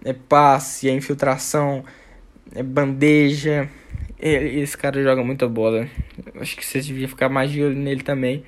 [0.04, 1.84] é passe, é infiltração,
[2.54, 3.68] é bandeja.
[4.20, 5.88] Esse cara joga muita bola.
[6.40, 8.44] Acho que você devia ficar mais de olho nele também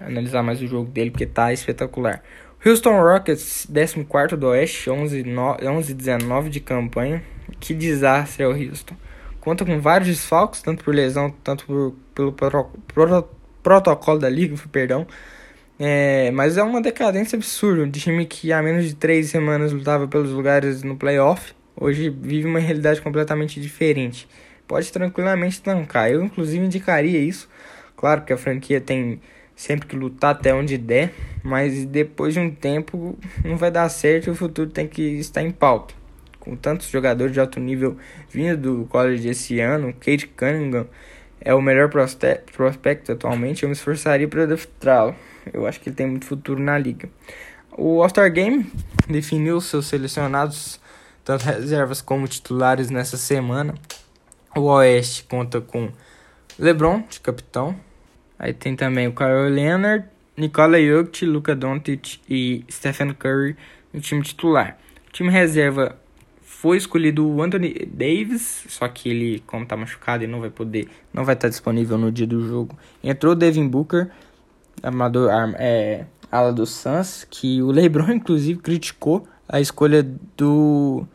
[0.00, 2.22] analisar mais o jogo dele, porque tá espetacular.
[2.64, 7.22] Houston Rockets, 14 do Oeste, 11-19 de campanha.
[7.60, 8.96] Que desastre é o Houston.
[9.40, 13.28] Conta com vários desfalques, tanto por lesão, tanto por, pelo pro, pro,
[13.62, 15.06] protocolo da liga, perdão.
[15.78, 17.82] É, mas é uma decadência absurda.
[17.82, 22.46] Um time que há menos de três semanas lutava pelos lugares no playoff, hoje vive
[22.46, 24.26] uma realidade completamente diferente.
[24.66, 26.10] Pode tranquilamente tancar.
[26.10, 27.46] Eu, inclusive, indicaria isso.
[27.94, 29.20] Claro que a franquia tem
[29.56, 31.12] sempre que lutar até onde der,
[31.42, 35.42] mas depois de um tempo não vai dar certo e o futuro tem que estar
[35.42, 35.94] em pauta.
[36.40, 37.96] Com tantos jogadores de alto nível
[38.28, 40.86] vindo do college esse ano, Kate Cunningham
[41.40, 45.14] é o melhor prospecto atualmente, eu me esforçaria para draftá-lo.
[45.52, 47.08] Eu acho que ele tem muito futuro na liga.
[47.76, 48.70] O All-Star Game
[49.08, 50.80] definiu seus selecionados,
[51.24, 53.74] tanto reservas como titulares, nessa semana.
[54.56, 55.90] O Oeste conta com
[56.58, 57.74] LeBron de capitão,
[58.38, 63.56] Aí tem também o Kyle Leonard, Nikola Jokic, Luka Doncic e Stephen Curry
[63.92, 64.76] no time titular.
[65.08, 65.96] O time reserva
[66.42, 70.88] foi escolhido o Anthony Davis, só que ele, como tá machucado, e não vai poder,
[71.12, 72.76] não vai estar disponível no dia do jogo.
[73.02, 74.10] Entrou o Devin Booker,
[74.82, 80.02] amador, é, ala do Suns, que o LeBron inclusive criticou a escolha
[80.36, 81.06] do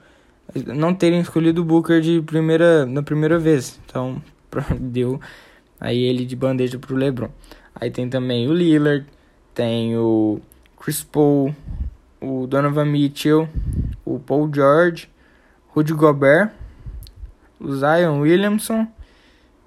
[0.67, 3.79] não terem escolhido o Booker de primeira na primeira vez.
[3.86, 4.21] Então,
[4.79, 5.19] deu
[5.80, 7.30] Aí ele de bandeja pro LeBron.
[7.74, 9.06] Aí tem também o Lillard,
[9.54, 10.42] tem o
[10.80, 11.56] Chris Paul,
[12.22, 13.48] o Donovan Mitchell,
[14.04, 15.10] o Paul George,
[15.70, 16.52] Rudy Gobert,
[17.60, 18.88] o Zion Williamson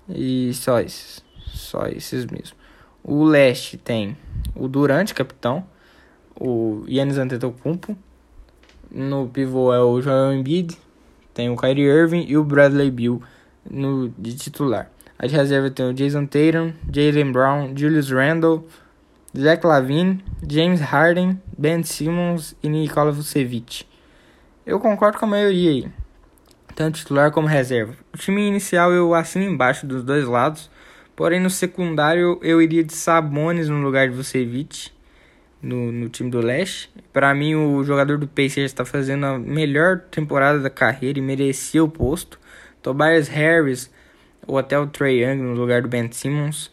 [0.09, 1.23] e só esses.
[1.47, 2.57] Só esses mesmo.
[3.03, 4.17] O leste tem
[4.55, 5.65] o Durant, capitão,
[6.39, 7.97] o Yannis Antetokounmpo,
[8.91, 10.77] no pivô é o Joel Embiid,
[11.33, 13.23] tem o Kyrie Irving e o Bradley Beal
[13.69, 14.92] no de titular.
[15.23, 18.67] A de reserva tem o Jason Tatum, Jalen Brown, Julius Randle,
[19.39, 23.85] Zach Lavine, James Harden, Ben Simmons e Nikola Vucevic.
[24.67, 25.89] Eu concordo com a maioria aí,
[26.75, 27.95] tanto titular como reserva.
[28.13, 30.69] O time inicial eu assino embaixo dos dois lados,
[31.15, 34.91] porém no secundário eu iria de Sabonis no lugar de Vucevic
[35.63, 36.91] no, no time do Leste.
[37.13, 41.85] Para mim o jogador do Pacers está fazendo a melhor temporada da carreira e merecia
[41.85, 42.41] o posto.
[42.83, 43.89] Tobias Harris
[44.47, 46.71] ou até o Trey Young no lugar do Ben Simmons.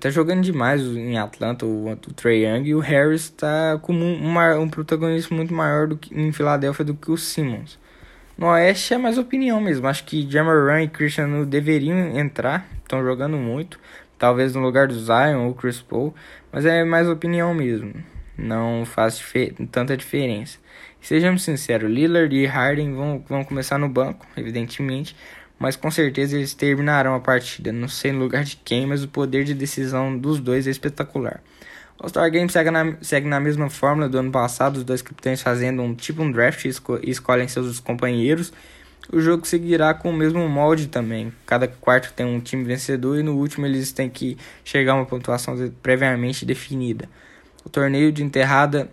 [0.00, 4.60] Tá jogando demais em Atlanta o, o Trey Young e o Harris tá como um,
[4.60, 7.78] um protagonismo muito maior do que, em Filadélfia do que o Simmons.
[8.36, 9.86] No Oeste é mais opinião mesmo.
[9.86, 13.78] Acho que Jamoran e Christian deveriam entrar, estão jogando muito.
[14.18, 16.14] talvez no lugar do Zion ou Chris Paul,
[16.52, 17.92] mas é mais opinião mesmo.
[18.38, 19.20] Não faz
[19.72, 20.58] tanta diferença.
[21.00, 25.16] Sejamos sinceros, Lillard e Harden vão, vão começar no banco, evidentemente,
[25.62, 27.70] mas com certeza eles terminarão a partida.
[27.70, 31.40] Não sei no lugar de quem, mas o poder de decisão dos dois é espetacular.
[32.00, 35.40] O All-Star Game segue na, segue na mesma fórmula do ano passado, os dois capitães
[35.40, 38.52] fazendo um tipo um draft e, esco e escolhem seus companheiros.
[39.12, 41.32] O jogo seguirá com o mesmo molde também.
[41.46, 45.06] Cada quarto tem um time vencedor e no último eles têm que chegar a uma
[45.06, 47.08] pontuação previamente definida.
[47.64, 48.90] O torneio de enterrada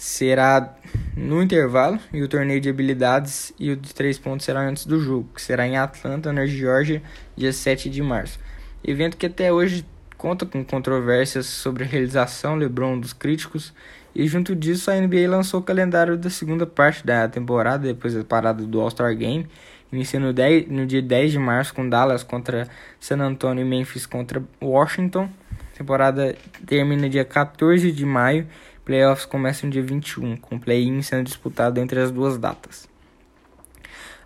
[0.00, 0.76] será
[1.14, 4.98] no intervalo e o torneio de habilidades e o de três pontos será antes do
[4.98, 7.02] jogo, que será em Atlanta, na Geórgia,
[7.36, 8.40] dia 7 de março.
[8.82, 9.84] Evento que até hoje
[10.16, 13.74] conta com controvérsias sobre a realização LeBron dos críticos
[14.14, 18.24] e junto disso a NBA lançou o calendário da segunda parte da temporada depois da
[18.24, 19.46] parada do All-Star Game,
[19.92, 22.66] iniciando no, 10, no dia 10 de março com Dallas contra
[22.98, 25.28] San Antonio e Memphis contra Washington.
[25.74, 26.34] A temporada
[26.66, 28.46] termina dia 14 de maio
[28.90, 32.88] Playoffs começam dia 21, com o play-in sendo disputado entre as duas datas.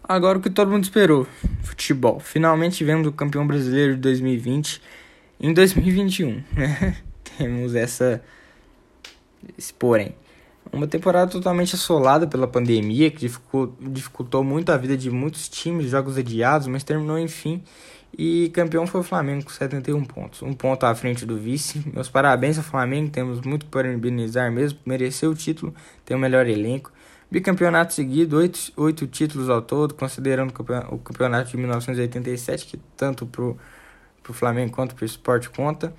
[0.02, 1.26] Agora o que todo mundo esperou:
[1.62, 2.18] futebol.
[2.18, 4.80] Finalmente vendo o campeão brasileiro de 2020
[5.38, 6.42] em 2021.
[6.54, 6.96] Né?
[7.36, 8.24] Temos essa.
[9.58, 10.14] Esse porém.
[10.72, 13.30] Uma temporada totalmente assolada pela pandemia, que
[13.80, 17.62] dificultou muito a vida de muitos times, jogos adiados, mas terminou enfim
[18.16, 21.82] e campeão foi o Flamengo com 71 pontos, um ponto à frente do vice.
[21.92, 25.74] Meus parabéns ao Flamengo, temos muito para parabenizar mesmo, mereceu o título,
[26.04, 26.92] tem o melhor elenco.
[27.30, 30.54] Bicampeonato seguido, oito, oito títulos ao todo, considerando
[30.90, 35.92] o campeonato de 1987, que tanto para o Flamengo quanto para o esporte conta.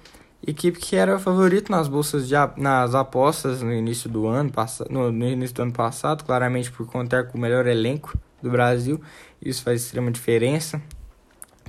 [0.45, 4.51] Equipe que era favorito nas bolsas de, nas apostas no início do ano,
[4.89, 9.01] no, no início do ano passado, claramente por contar com o melhor elenco do Brasil.
[9.41, 10.81] Isso faz extrema diferença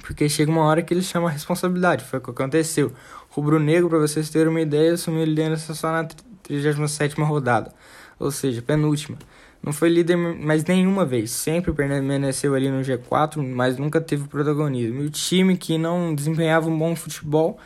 [0.07, 2.05] porque chega uma hora que ele chama a responsabilidade.
[2.05, 2.93] Foi o que aconteceu.
[3.29, 6.07] Rubro Negro, para vocês terem uma ideia, assumiu liderança só na
[6.45, 7.73] 37 rodada,
[8.19, 9.19] ou seja, penúltima.
[9.61, 15.03] Não foi líder mais nenhuma vez, sempre permaneceu ali no G4, mas nunca teve protagonismo.
[15.03, 17.59] E o time que não desempenhava um bom futebol,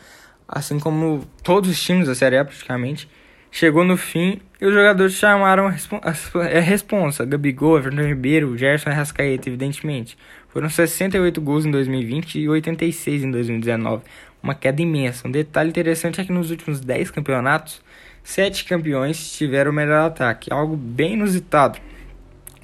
[0.47, 3.07] assim como todos os times da Série A praticamente,
[3.51, 7.25] chegou no fim e os jogadores chamaram a, responsa, a é responsa.
[7.25, 10.17] Gabigol, Everton Ribeiro, Gerson Arrascaeta, evidentemente.
[10.53, 14.03] Foram 68 gols em 2020 e 86 em 2019,
[14.43, 15.27] uma queda imensa.
[15.27, 17.81] Um detalhe interessante é que nos últimos 10 campeonatos,
[18.23, 21.79] 7 campeões tiveram o melhor ataque, algo bem inusitado,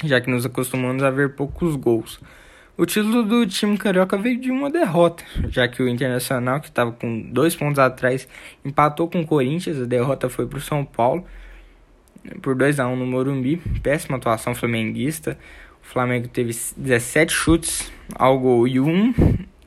[0.03, 2.19] já que nos acostumamos a ver poucos gols.
[2.77, 6.91] O título do time carioca veio de uma derrota, já que o Internacional, que estava
[6.91, 8.27] com dois pontos atrás,
[8.63, 9.81] empatou com o Corinthians.
[9.81, 11.25] A derrota foi para o São Paulo
[12.39, 13.57] por 2 a 1 no Morumbi.
[13.81, 15.39] Péssima atuação flamenguista.
[15.87, 19.13] O Flamengo teve 17 chutes ao gol e um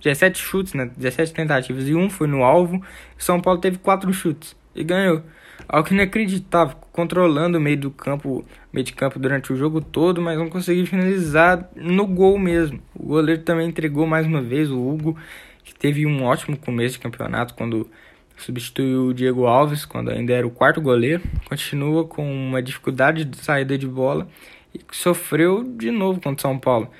[0.02, 0.90] 17 chutes, né?
[0.94, 2.76] 17 tentativas e um foi no alvo.
[2.76, 5.22] O São Paulo teve 4 chutes e ganhou.
[5.66, 10.38] Algo inacreditável, controlando o meio do campo, meio de campo durante o jogo todo, mas
[10.38, 12.82] não conseguiu finalizar no gol mesmo.
[12.94, 15.16] O goleiro também entregou mais uma vez o Hugo,
[15.64, 17.88] que teve um ótimo começo de campeonato quando
[18.36, 21.22] substituiu o Diego Alves, quando ainda era o quarto goleiro.
[21.46, 24.28] Continua com uma dificuldade de saída de bola
[24.74, 26.90] e sofreu de novo contra o São Paulo,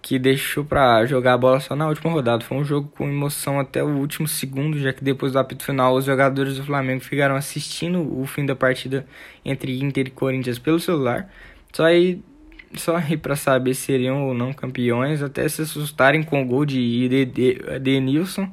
[0.00, 2.44] que deixou para jogar a bola só na última rodada.
[2.44, 5.94] Foi um jogo com emoção até o último segundo, já que depois do apito final
[5.94, 9.06] os jogadores do Flamengo ficaram assistindo o fim da partida
[9.44, 11.30] entre Inter e Corinthians pelo celular.
[11.72, 12.22] Só aí
[12.74, 16.66] só aí para saber se seriam ou não campeões, até se assustarem com o gol
[16.66, 17.08] de
[17.74, 18.50] Edenilson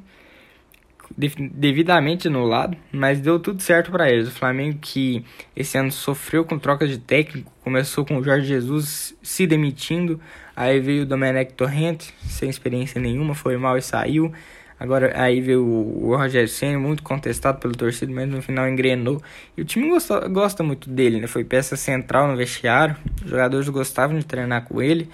[1.16, 4.28] devidamente anulado, mas deu tudo certo para eles.
[4.28, 9.16] O Flamengo que esse ano sofreu com troca de técnico, começou com o Jorge Jesus
[9.22, 10.20] se demitindo,
[10.54, 14.32] aí veio o Domenech Torrente, sem experiência nenhuma, foi mal e saiu.
[14.78, 19.22] Agora aí veio o Rogério Senna, muito contestado pelo torcido, mas no final engrenou.
[19.56, 21.26] E o time gosta, gosta muito dele, né?
[21.26, 22.94] Foi peça central no vestiário.
[23.24, 25.08] Os jogadores gostavam de treinar com ele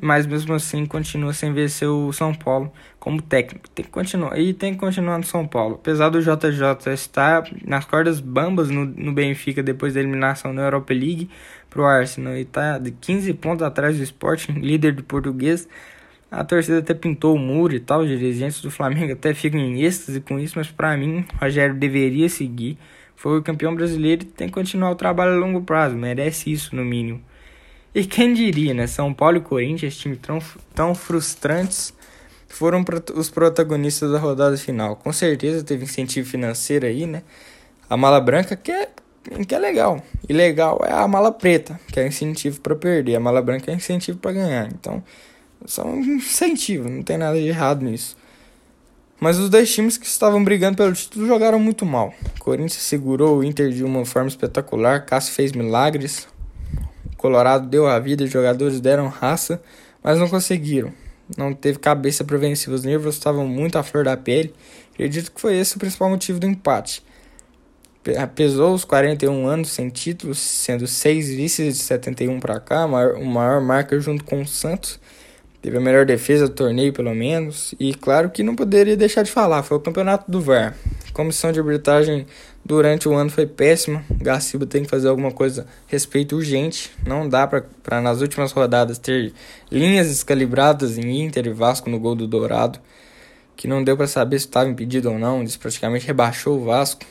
[0.00, 2.72] mas mesmo assim continua sem vencer o São Paulo
[3.06, 3.70] como técnico.
[3.70, 5.76] Tem que continuar e tem que continuar no São Paulo.
[5.76, 10.92] Apesar do JJ estar nas cordas bambas no, no Benfica depois da eliminação na Europa
[10.92, 11.30] League
[11.70, 15.68] pro Arsenal e tá de 15 pontos atrás do Sporting, líder do português.
[16.28, 19.84] A torcida até pintou o muro e tal, os dirigentes do Flamengo até ficam em
[19.84, 22.76] êxtase com isso, mas para mim, o Rogério deveria seguir.
[23.14, 26.74] Foi o campeão brasileiro e tem que continuar o trabalho a longo prazo, merece isso
[26.74, 27.22] no mínimo.
[27.94, 28.88] E quem diria, né?
[28.88, 30.38] São Paulo e Corinthians, times tão,
[30.74, 31.94] tão frustrantes,
[32.56, 32.82] foram
[33.14, 34.96] os protagonistas da rodada final.
[34.96, 37.22] Com certeza teve incentivo financeiro aí, né?
[37.88, 38.88] A mala branca que é,
[39.46, 40.02] que é legal.
[40.26, 43.16] E legal é a mala preta, que é incentivo para perder.
[43.16, 44.68] A mala branca é incentivo para ganhar.
[44.68, 45.04] Então,
[45.66, 48.16] são um incentivo, não tem nada de errado nisso.
[49.20, 52.12] Mas os dois times que estavam brigando pelo título jogaram muito mal.
[52.38, 56.26] Corinthians segurou o Inter de uma forma espetacular, Cássio fez milagres,
[57.12, 59.62] o Colorado deu a vida, os jogadores deram raça,
[60.02, 60.92] mas não conseguiram.
[61.36, 64.54] Não teve cabeça para vencer, os nervos estavam muito à flor da pele.
[64.92, 67.02] Acredito que foi esse o principal motivo do empate.
[68.34, 73.60] Pesou os 41 anos sem títulos, sendo 6 vices de 71 para cá, o maior
[73.60, 75.00] marca junto com o Santos
[75.66, 77.74] Teve a melhor defesa do torneio, pelo menos.
[77.80, 80.76] E claro que não poderia deixar de falar, foi o campeonato do VAR.
[81.12, 82.24] Comissão de arbitragem
[82.66, 84.04] durante o ano foi péssima.
[84.10, 86.90] Garciba tem que fazer alguma coisa respeito urgente.
[87.06, 89.32] Não dá para nas últimas rodadas ter
[89.70, 92.80] linhas descalibradas em Inter e Vasco no gol do Dourado.
[93.54, 95.40] Que não deu para saber se estava impedido ou não.
[95.40, 97.06] Eles praticamente rebaixou o Vasco.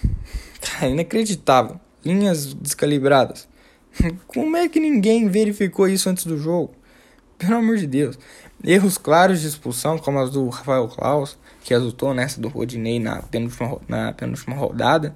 [0.62, 1.80] Cara, inacreditável.
[2.04, 3.48] Linhas descalibradas.
[4.28, 6.76] Como é que ninguém verificou isso antes do jogo?
[7.38, 8.20] Pelo amor de Deus.
[8.66, 13.22] Erros claros de expulsão, como as do Rafael Klaus, que resultou nessa do Rodinei na
[13.22, 15.14] penúltima, na penúltima rodada.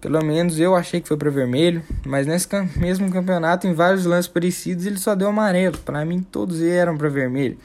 [0.00, 4.28] Pelo menos eu achei que foi para vermelho, mas nesse mesmo campeonato, em vários lances
[4.28, 5.76] parecidos, ele só deu amarelo.
[5.78, 7.58] Para mim, todos eram para vermelho.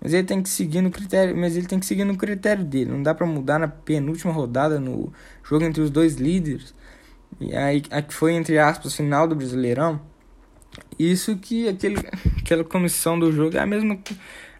[0.00, 2.92] Mas ele tem que seguir no critério, mas ele tem que seguir no critério dele.
[2.92, 6.72] Não dá para mudar na penúltima rodada no jogo entre os dois líderes.
[7.40, 10.00] E aí, a que foi entre aspas final do Brasileirão.
[10.98, 11.96] Isso que aquele,
[12.38, 13.98] aquela comissão do jogo é a mesma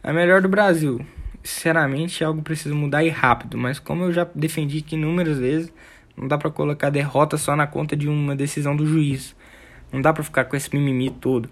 [0.03, 1.05] a melhor do Brasil.
[1.43, 5.73] Sinceramente, algo precisa mudar e rápido, mas como eu já defendi aqui inúmeras vezes,
[6.17, 9.35] não dá para colocar derrota só na conta de uma decisão do juiz.
[9.93, 11.49] Não dá para ficar com esse mimimi todo.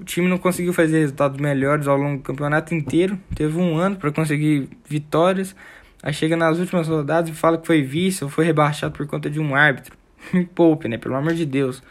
[0.00, 3.18] O time não conseguiu fazer resultados melhores ao longo do campeonato inteiro.
[3.34, 5.54] Teve um ano para conseguir vitórias.
[6.02, 9.28] Aí chega nas últimas rodadas e fala que foi vice ou foi rebaixado por conta
[9.28, 9.96] de um árbitro.
[10.32, 10.98] Me poupe, né?
[10.98, 11.82] Pelo amor de Deus.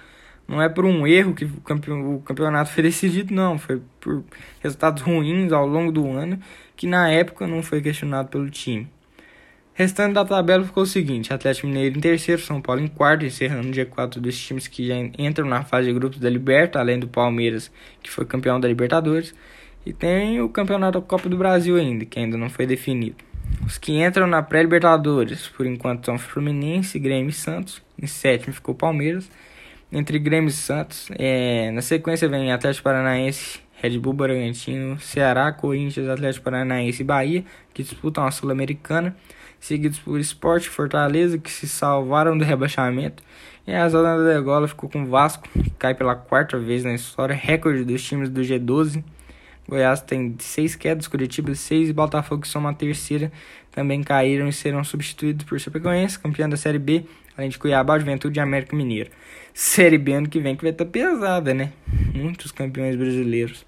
[0.51, 3.57] Não é por um erro que o campeonato foi decidido, não.
[3.57, 4.21] Foi por
[4.59, 6.37] resultados ruins ao longo do ano,
[6.75, 8.85] que na época não foi questionado pelo time.
[9.73, 13.69] Restante da tabela ficou o seguinte: Atlético Mineiro em terceiro, São Paulo em quarto, encerrando
[13.69, 16.99] o dia 4 dos times que já entram na fase de grupos da Liberta, além
[16.99, 17.71] do Palmeiras,
[18.03, 19.33] que foi campeão da Libertadores.
[19.85, 23.15] E tem o campeonato da Copa do Brasil ainda, que ainda não foi definido.
[23.65, 27.81] Os que entram na pré-Libertadores, por enquanto, são Fluminense, Grêmio e Santos.
[27.99, 29.29] Em sétimo ficou Palmeiras
[29.91, 31.09] entre Grêmio e Santos.
[31.17, 37.43] É, na sequência vem Atlético Paranaense, Red Bull Bragantino, Ceará, Corinthians, Atlético Paranaense e Bahia,
[37.73, 39.15] que disputam a Sul-Americana,
[39.59, 43.23] seguidos por Sport Fortaleza, que se salvaram do rebaixamento.
[43.65, 47.35] E a zona da degola ficou com Vasco, que cai pela quarta vez na história,
[47.35, 49.03] recorde dos times do G12.
[49.67, 53.31] Goiás tem seis quedas, Curitiba seis e Botafogo, que soma a terceira,
[53.71, 57.05] também caíram e serão substituídos por Chapecoense, campeão da Série B,
[57.37, 59.09] além de Cuiabá, Juventude e América Mineiro.
[59.53, 61.71] Série B ano que vem que vai estar tá pesada, né?
[62.13, 63.65] Muitos campeões brasileiros.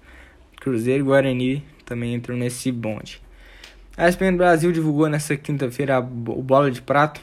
[0.60, 3.20] Cruzeiro e Guarani também entram nesse bonde.
[3.96, 7.20] A ESPN Brasil divulgou nessa quinta-feira o Bola de Prato,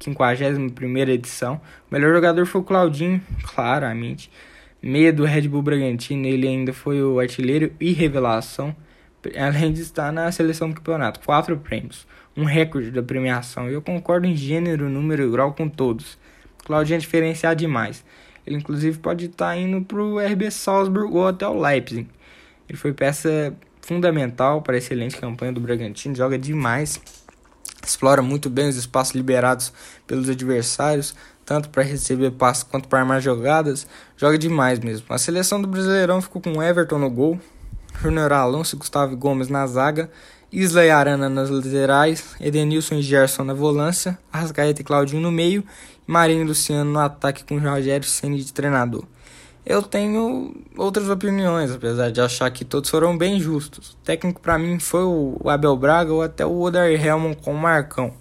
[0.00, 1.60] 51 edição.
[1.90, 4.30] O melhor jogador foi o Claudinho, claramente.
[4.82, 8.76] Meia do Red Bull Bragantino, ele ainda foi o artilheiro e revelação,
[9.34, 11.20] além de estar na seleção do campeonato.
[11.20, 12.06] Quatro prêmios,
[12.36, 13.68] um recorde da premiação.
[13.68, 16.18] E eu concordo em gênero, número e grau com todos.
[16.64, 18.04] Claudinho é diferenciado demais.
[18.46, 22.08] Ele inclusive pode estar tá indo para o RB Salzburg ou até o Leipzig.
[22.68, 27.00] Ele foi peça fundamental para a excelente campanha do Bragantino, joga demais,
[27.86, 29.72] explora muito bem os espaços liberados
[30.06, 35.06] pelos adversários, tanto para receber passes quanto para armar jogadas, joga demais mesmo.
[35.10, 37.38] A seleção do Brasileirão ficou com Everton no gol,
[38.00, 40.10] Júnior Alonso e Gustavo Gomes na zaga,
[40.56, 45.64] Isla e Arana nas laterais, Edenilson e Gerson na volância, Arrascaeta e Claudinho no meio
[46.06, 49.02] Marinho e Luciano no ataque com Rogério Ceni de treinador.
[49.66, 53.94] Eu tenho outras opiniões, apesar de achar que todos foram bem justos.
[53.94, 57.58] O técnico para mim foi o Abel Braga ou até o Oder Helmond com o
[57.58, 58.14] Marcão.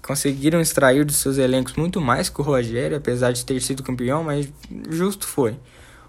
[0.00, 4.22] Conseguiram extrair dos seus elencos muito mais que o Rogério, apesar de ter sido campeão,
[4.22, 4.48] mas
[4.90, 5.58] justo foi.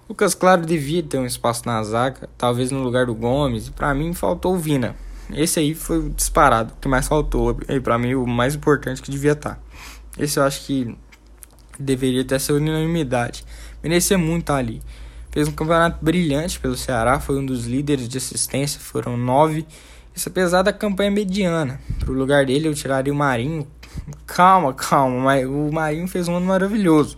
[0.07, 3.95] Lucas Claro devia ter um espaço na zaga, talvez no lugar do Gomes, e para
[3.95, 4.95] mim faltou o Vina.
[5.33, 9.11] Esse aí foi o disparado, que mais faltou, e para mim o mais importante que
[9.11, 9.55] devia estar.
[9.55, 9.61] Tá.
[10.17, 10.97] Esse eu acho que
[11.79, 13.45] deveria ter essa unanimidade.
[13.81, 14.81] Merecia muito estar ali.
[15.31, 19.65] Fez um campeonato brilhante pelo Ceará, foi um dos líderes de assistência, foram nove.
[20.15, 21.79] Isso apesar da campanha mediana.
[21.99, 23.67] Pro lugar dele eu tiraria o Marinho.
[24.25, 27.17] Calma, calma, o Marinho fez um ano maravilhoso.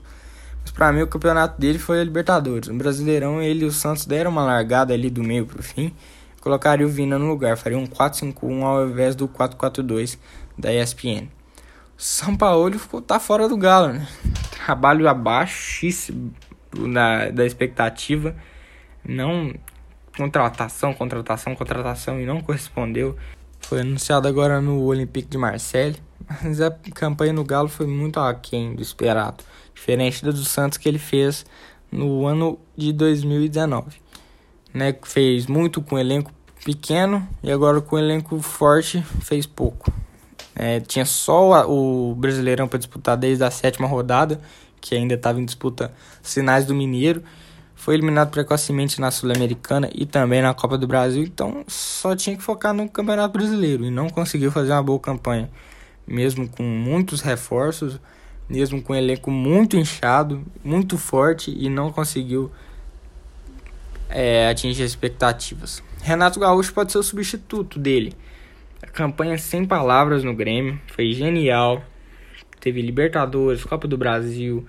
[0.62, 2.68] Mas para mim o campeonato dele foi a Libertadores.
[2.68, 5.94] No Brasileirão ele e o Santos deram uma largada ali do meio pro fim.
[6.42, 10.18] Colocaria o Vina no lugar, faria um 4-5-1 ao invés do 4-4-2
[10.58, 11.30] da ESPN.
[11.96, 14.08] São Paulo ficou, tá fora do Galo, né?
[14.66, 16.34] Trabalho abaixíssimo
[16.92, 18.36] da, da expectativa.
[19.06, 19.54] Não
[20.18, 23.16] contratação, contratação, contratação e não correspondeu.
[23.60, 25.98] Foi anunciado agora no Olympique de Marseille,
[26.42, 29.44] mas a campanha no Galo foi muito aquém do esperado,
[29.76, 31.46] diferente da do Santos que ele fez
[31.92, 34.01] no ano de 2019.
[34.74, 36.32] Né, fez muito com elenco
[36.64, 39.92] pequeno e agora com elenco forte fez pouco.
[40.56, 44.40] É, tinha só o Brasileirão para disputar desde a sétima rodada,
[44.80, 47.24] que ainda estava em disputa sinais do Mineiro.
[47.76, 52.44] Foi eliminado precocemente na Sul-Americana e também na Copa do Brasil, então só tinha que
[52.44, 55.50] focar no Campeonato Brasileiro e não conseguiu fazer uma boa campanha,
[56.06, 58.00] mesmo com muitos reforços,
[58.48, 62.52] mesmo com um elenco muito inchado, muito forte e não conseguiu
[64.12, 65.84] é, atingir as expectativas.
[66.02, 68.14] Renato Gaúcho pode ser o substituto dele.
[68.82, 71.84] A campanha sem palavras no Grêmio foi genial.
[72.60, 74.66] Teve Libertadores, Copa do Brasil,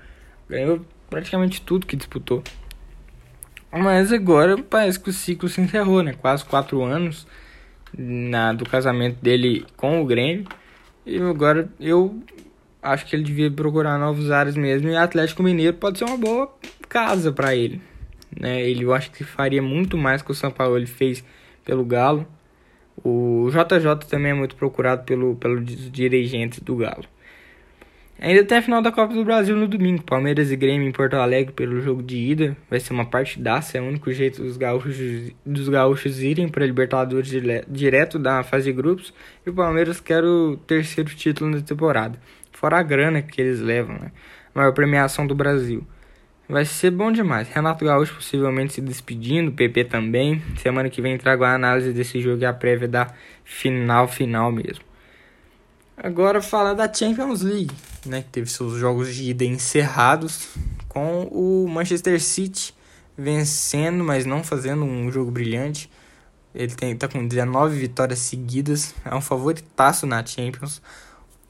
[0.48, 2.42] ganhou praticamente tudo que disputou.
[3.70, 6.12] Mas agora parece que o ciclo se encerrou, né?
[6.12, 7.26] Quase quatro anos
[7.96, 10.46] na, do casamento dele com o Grêmio.
[11.06, 12.22] E agora eu
[12.82, 14.88] acho que ele devia procurar novos áreas mesmo.
[14.88, 16.54] E Atlético Mineiro pode ser uma boa
[16.88, 17.80] casa para ele.
[18.38, 18.62] Né?
[18.62, 21.24] Ele eu acho que faria muito mais que o São Paulo ele fez
[21.64, 22.26] pelo Galo.
[23.04, 27.04] O JJ também é muito procurado pelo, pelos dirigentes do Galo.
[28.24, 30.04] Ainda tem a final da Copa do Brasil no domingo.
[30.04, 32.56] Palmeiras e Grêmio em Porto Alegre pelo jogo de ida.
[32.70, 33.76] Vai ser uma partidaça.
[33.76, 34.96] É o único jeito dos gaúchos,
[35.44, 37.32] dos gaúchos irem para a Libertadores
[37.66, 39.12] direto da fase de grupos.
[39.44, 42.16] E o Palmeiras quer o terceiro título na temporada.
[42.52, 44.12] Fora a grana que eles levam, né?
[44.54, 45.84] A maior premiação do Brasil.
[46.52, 47.48] Vai ser bom demais.
[47.48, 50.42] Renato Gaúcho possivelmente se despedindo, PP também.
[50.60, 54.84] Semana que vem trago a análise desse jogo e a prévia da final final mesmo.
[55.96, 57.74] Agora falar da Champions League,
[58.04, 60.50] né, que teve seus jogos de ida encerrados
[60.90, 62.74] com o Manchester City
[63.16, 65.90] vencendo, mas não fazendo um jogo brilhante.
[66.54, 70.82] Ele tem, tá com 19 vitórias seguidas, é um favoritaço na Champions.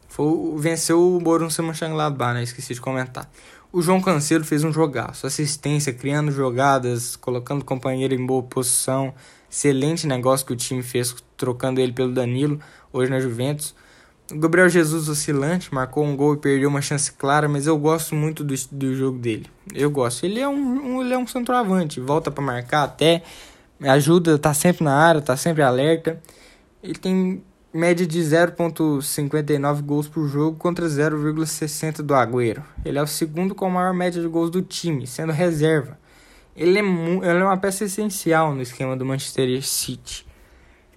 [0.06, 3.28] Foi, venceu o Borussia Mönchengladbach, né, esqueci de comentar.
[3.72, 9.14] O João Cancelo fez um jogaço, assistência, criando jogadas, colocando companheiro em boa posição.
[9.50, 12.60] Excelente negócio que o time fez, trocando ele pelo Danilo,
[12.92, 13.74] hoje na Juventus.
[14.30, 18.14] O Gabriel Jesus oscilante, marcou um gol e perdeu uma chance clara, mas eu gosto
[18.14, 19.46] muito do, do jogo dele.
[19.72, 20.26] Eu gosto.
[20.26, 23.22] Ele é um, um ele é um centroavante, volta para marcar até,
[23.80, 26.20] ajuda, tá sempre na área, tá sempre alerta.
[26.82, 27.42] Ele tem
[27.74, 32.62] média de 0.59 gols por jogo contra 0,60 do Agüero.
[32.84, 35.98] Ele é o segundo com a maior média de gols do time, sendo reserva.
[36.54, 40.26] Ele é, ele é uma peça essencial no esquema do Manchester City.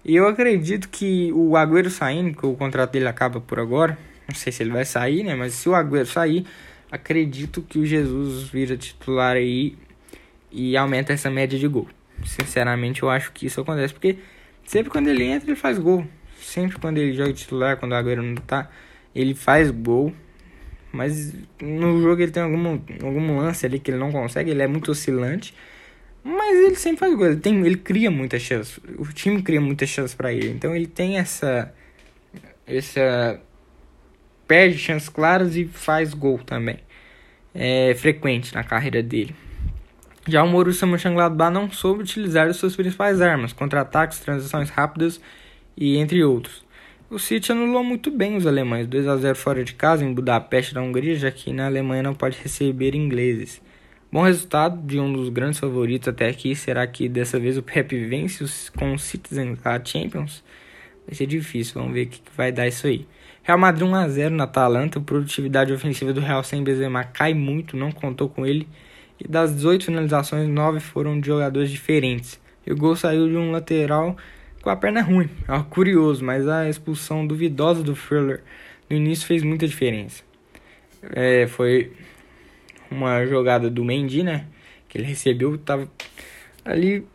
[0.04, 3.98] E eu acredito que o Agüero saindo, que o contrato dele acaba por agora,
[4.28, 5.34] não sei se ele vai sair, né?
[5.34, 6.46] Mas se o Agüero sair,
[6.92, 9.78] acredito que o Jesus vira titular aí
[10.52, 11.88] e aumenta essa média de gol.
[12.26, 14.18] Sinceramente, eu acho que isso acontece, porque
[14.66, 16.06] sempre quando ele entra, ele faz gol.
[16.46, 18.70] Sempre quando ele joga titular, quando o Agüero não tá,
[19.16, 20.14] ele faz gol.
[20.92, 24.68] Mas no jogo ele tem algum, algum lance ali que ele não consegue, ele é
[24.68, 25.56] muito oscilante.
[26.24, 28.80] Mas ele sempre faz gol, ele, tem, ele cria muitas chances.
[28.98, 30.50] O time cria muitas chances para ele.
[30.50, 31.74] Então ele tem essa.
[32.66, 33.42] Essa.
[34.48, 36.78] Perde chances claras e faz gol também.
[37.56, 39.36] É frequente na carreira dele.
[40.28, 45.20] Já o Borussia Mönchengladbach não soube utilizar as suas principais armas, contra-ataques, transições rápidas
[45.78, 46.66] e entre outros.
[47.10, 50.74] O City anulou muito bem os alemães, 2 a 0 fora de casa em Budapeste,
[50.74, 53.62] na Hungria, já que na Alemanha não pode receber ingleses.
[54.12, 56.56] Bom resultado de um dos grandes favoritos até aqui.
[56.56, 60.44] Será que dessa vez o Pep vence com o Citizen a Champions?
[61.06, 63.06] Vai ser difícil, vamos ver o que vai dar isso aí.
[63.44, 64.98] Real Madrid 1x0 na Atalanta.
[64.98, 68.68] A produtividade ofensiva do Real sem Benzema cai muito, não contou com ele.
[69.20, 72.40] E das 18 finalizações, 9 foram de jogadores diferentes.
[72.66, 74.18] E o gol saiu de um lateral
[74.66, 75.30] com a perna ruim.
[75.48, 78.42] É curioso, mas a expulsão duvidosa do Fuller
[78.90, 80.24] no início fez muita diferença.
[81.14, 81.94] É, foi
[82.90, 84.48] uma jogada do Mendy, né?
[84.90, 85.88] Que ele recebeu, tava
[86.66, 87.06] ali.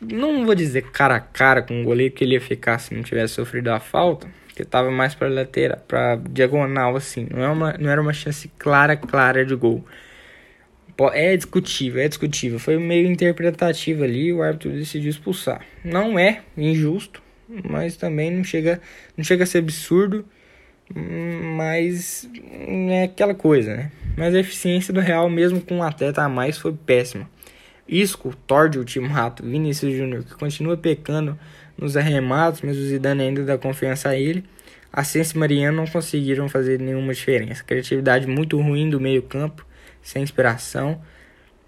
[0.00, 3.02] Não vou dizer cara a cara com o goleiro que ele ia ficar se não
[3.02, 7.26] tivesse sofrido a falta, que tava mais para lateral, para diagonal assim.
[7.28, 9.84] Não, é uma, não era uma chance clara, clara de gol.
[11.12, 12.58] É discutível, é discutível.
[12.58, 15.64] Foi meio interpretativo ali, o árbitro decidiu expulsar.
[15.84, 17.22] Não é injusto,
[17.68, 18.80] mas também não chega,
[19.16, 20.24] não chega a ser absurdo,
[21.56, 22.28] mas
[22.90, 23.92] é aquela coisa, né?
[24.16, 27.28] mas a eficiência do Real, mesmo com um atleta a mais, foi péssima.
[27.86, 31.38] Isco, Tord, o time rato, Vinícius Júnior, que continua pecando
[31.78, 34.44] nos arrematos, mas o Zidane ainda dá confiança a ele.
[34.92, 37.62] A e Mariano não conseguiram fazer nenhuma diferença.
[37.62, 39.64] Criatividade muito ruim do meio campo,
[40.06, 41.00] sem inspiração.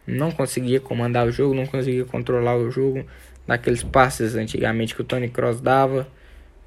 [0.06, 3.04] Não conseguia comandar o jogo, não conseguia controlar o jogo.
[3.46, 6.06] Daqueles passes antigamente que o Tony Cross dava.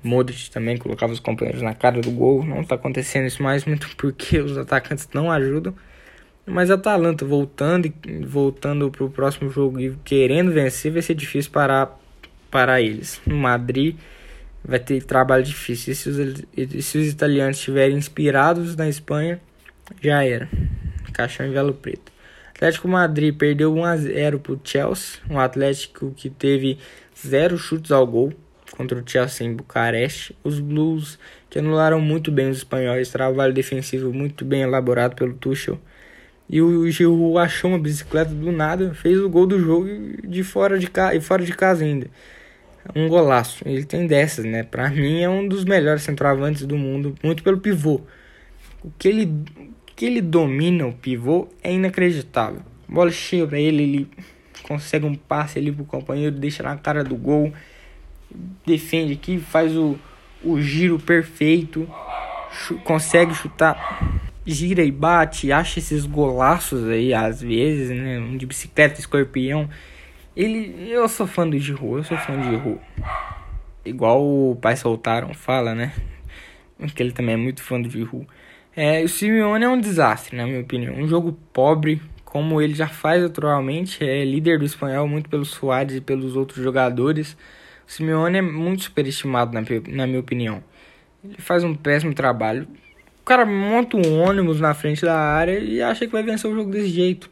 [0.03, 2.43] Modric também colocava os companheiros na cara do gol.
[2.43, 5.74] Não está acontecendo isso mais muito porque os atacantes não ajudam.
[6.45, 7.91] Mas a Atalanta voltando
[8.26, 11.97] voltando para o próximo jogo e querendo vencer vai ser difícil parar
[12.49, 13.22] para eles.
[13.26, 13.95] No Madrid
[14.63, 15.93] vai ter trabalho difícil.
[15.93, 19.39] E se os, e se os italianos estiverem inspirados na Espanha,
[20.01, 20.49] já era.
[21.22, 22.11] Caixão em velo preto.
[22.55, 26.80] Atlético Madrid perdeu 1 a 0 para o Chelsea, um Atlético que teve
[27.17, 28.34] zero chutes ao gol
[28.76, 30.36] contra o Chelsea em Bucareste.
[30.43, 31.19] Os Blues
[31.49, 35.80] que anularam muito bem os espanhóis, trabalho defensivo muito bem elaborado pelo Tuchel.
[36.49, 39.88] E o Giroud achou uma bicicleta do nada, fez o gol do jogo
[40.28, 42.07] de fora de casa e fora de casa ainda.
[42.95, 43.63] Um golaço.
[43.65, 44.63] Ele tem dessas, né?
[44.63, 48.01] Para mim é um dos melhores centroavantes do mundo, muito pelo pivô.
[48.84, 49.32] O que ele
[49.96, 52.62] que ele domina o pivô é inacreditável.
[52.88, 54.08] Bola chega para ele, ele
[54.64, 57.54] consegue um passe ali pro companheiro, deixa na cara do gol,
[58.66, 59.98] defende aqui, faz o,
[60.44, 61.88] o giro perfeito,
[62.84, 68.20] consegue chutar, gira e bate, acha esses golaços aí às vezes, né?
[68.20, 69.70] Um de bicicleta, escorpião.
[70.36, 72.80] Ele, eu sou fã do Giroud, eu sou fã de Giroud.
[73.84, 75.94] Igual o pai soltaram fala, né?
[76.96, 78.28] Que ele também é muito fã do Giroud.
[78.74, 80.95] É, o Simeone é um desastre, na minha opinião.
[80.95, 85.97] Um jogo pobre, como ele já faz atualmente, é líder do espanhol muito pelos Suárez
[85.97, 87.36] e pelos outros jogadores.
[87.86, 90.63] O Simeone é muito superestimado, na, na minha opinião.
[91.24, 92.65] Ele faz um péssimo trabalho.
[93.22, 96.55] O cara monta um ônibus na frente da área e acha que vai vencer o
[96.55, 97.30] jogo desse jeito.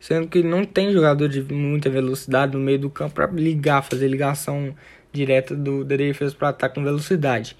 [0.00, 4.08] Sendo que não tem jogador de muita velocidade no meio do campo para ligar, fazer
[4.08, 4.74] ligação
[5.12, 7.56] direta do, defesa para ataque com velocidade.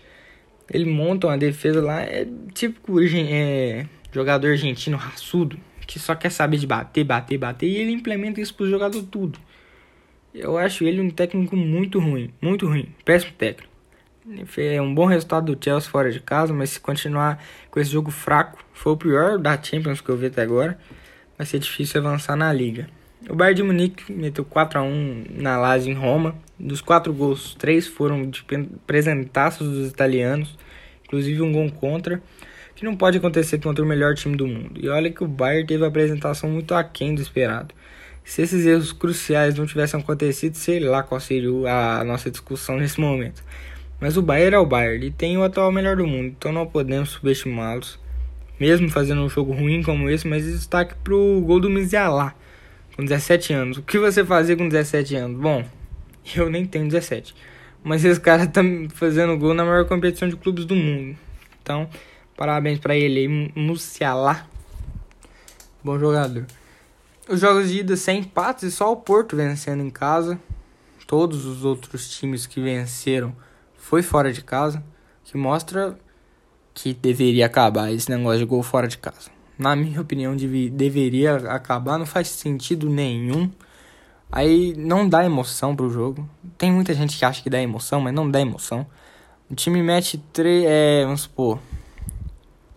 [0.70, 6.56] Ele monta uma defesa lá, é típico é, jogador argentino raçudo, que só quer saber
[6.56, 9.38] de bater, bater, bater, e ele implementa isso pro jogador tudo.
[10.34, 13.72] Eu acho ele um técnico muito ruim, muito ruim, péssimo técnico.
[14.56, 18.10] É um bom resultado do Chelsea fora de casa, mas se continuar com esse jogo
[18.10, 20.76] fraco, foi o pior da Champions que eu vi até agora,
[21.38, 22.88] vai ser difícil avançar na liga.
[23.30, 26.36] O Bayern de Munique meteu 4 a 1 na Lazio em Roma.
[26.58, 28.44] Dos quatro gols, três foram de
[28.86, 30.56] presentaços dos italianos,
[31.04, 32.22] inclusive um gol contra,
[32.74, 34.80] que não pode acontecer contra o melhor time do mundo.
[34.82, 37.74] E olha que o Bayern teve a apresentação muito aquém do esperado.
[38.24, 43.00] Se esses erros cruciais não tivessem acontecido, sei lá qual seria a nossa discussão nesse
[43.00, 43.42] momento.
[44.00, 46.66] Mas o Bayern é o Bayern e tem o atual melhor do mundo, então não
[46.66, 47.98] podemos subestimá-los.
[48.58, 52.34] Mesmo fazendo um jogo ruim como esse, mas destaque pro gol do Mizialá
[52.96, 53.76] com 17 anos.
[53.78, 55.38] O que você fazia com 17 anos?
[55.38, 55.64] Bom,
[56.36, 57.34] eu nem tenho 17.
[57.82, 58.60] Mas esse cara tá
[58.94, 61.16] fazendo gol na maior competição de clubes do mundo.
[61.62, 61.88] Então,
[62.36, 64.46] parabéns para ele aí, Musiala.
[65.84, 66.46] Bom jogador.
[67.28, 70.38] Os jogos de ida sem empates e só o Porto vencendo em casa.
[71.06, 73.34] Todos os outros times que venceram
[73.76, 74.82] foi fora de casa,
[75.22, 75.96] que mostra
[76.74, 81.36] que deveria acabar esse negócio de gol fora de casa na minha opinião, deve, deveria
[81.50, 83.50] acabar, não faz sentido nenhum.
[84.30, 86.28] Aí não dá emoção pro jogo.
[86.58, 88.86] Tem muita gente que acha que dá emoção, mas não dá emoção.
[89.50, 91.60] O time mete 3, é, vamos supor,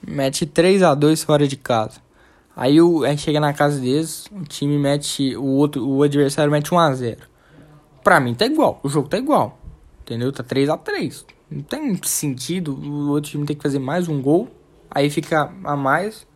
[0.06, 2.00] mete 3 a 2 fora de casa.
[2.56, 6.74] Aí o, aí chega na casa deles, o time mete o outro, o adversário mete
[6.74, 7.22] 1 a 0.
[8.04, 9.58] Pra mim tá igual, o jogo tá igual.
[10.02, 10.32] Entendeu?
[10.32, 11.26] Tá 3 a 3.
[11.50, 14.48] Não tem sentido o outro time ter que fazer mais um gol,
[14.92, 16.28] aí fica a mais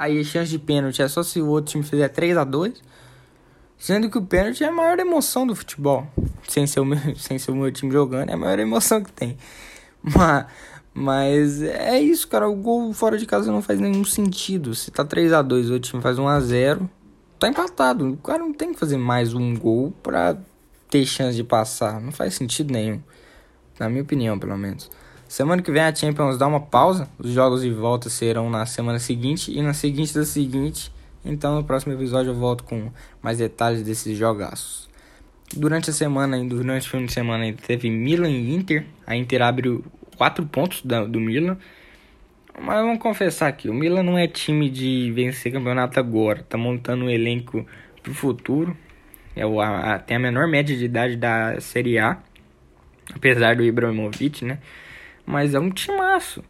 [0.00, 2.82] Aí a chance de pênalti é só se o outro time fizer 3 a 2
[3.80, 6.06] Sendo que o pênalti é a maior emoção do futebol.
[6.46, 9.10] Sem ser o meu, sem ser o meu time jogando, é a maior emoção que
[9.10, 9.38] tem.
[10.02, 10.46] Mas,
[10.92, 12.46] mas é isso, cara.
[12.46, 14.74] O gol fora de casa não faz nenhum sentido.
[14.74, 16.90] Se tá 3 a 2 o outro time faz 1 a 0
[17.38, 18.12] tá empatado.
[18.12, 20.36] O cara não tem que fazer mais um gol pra
[20.90, 22.02] ter chance de passar.
[22.02, 23.00] Não faz sentido nenhum.
[23.78, 24.90] Na minha opinião, pelo menos.
[25.26, 27.08] Semana que vem a Champions dá uma pausa.
[27.18, 30.92] Os jogos de volta serão na semana seguinte e na seguinte da seguinte.
[31.24, 32.90] Então no próximo episódio eu volto com
[33.22, 34.88] mais detalhes desses jogaços.
[35.54, 38.86] Durante a semana, durante o fim de semana, teve Milan e Inter.
[39.06, 39.84] A Inter abriu
[40.16, 41.58] 4 pontos do Milan.
[42.58, 46.44] Mas vamos confessar aqui, o Milan não é time de vencer campeonato agora.
[46.48, 47.66] Tá montando um elenco
[48.02, 48.76] pro futuro.
[49.34, 52.18] É o, a, tem a menor média de idade da Série A.
[53.14, 54.58] Apesar do Ibrahimovic, né?
[55.26, 56.44] Mas é um timaço.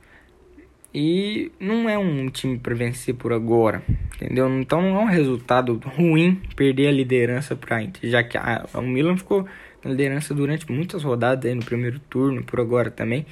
[0.92, 3.80] E não é um time para vencer por agora,
[4.16, 4.48] entendeu?
[4.60, 8.82] Então não é um resultado ruim perder a liderança para Inter, já que a, o
[8.82, 9.46] Milan ficou
[9.84, 13.24] na liderança durante muitas rodadas aí no primeiro turno, por agora também.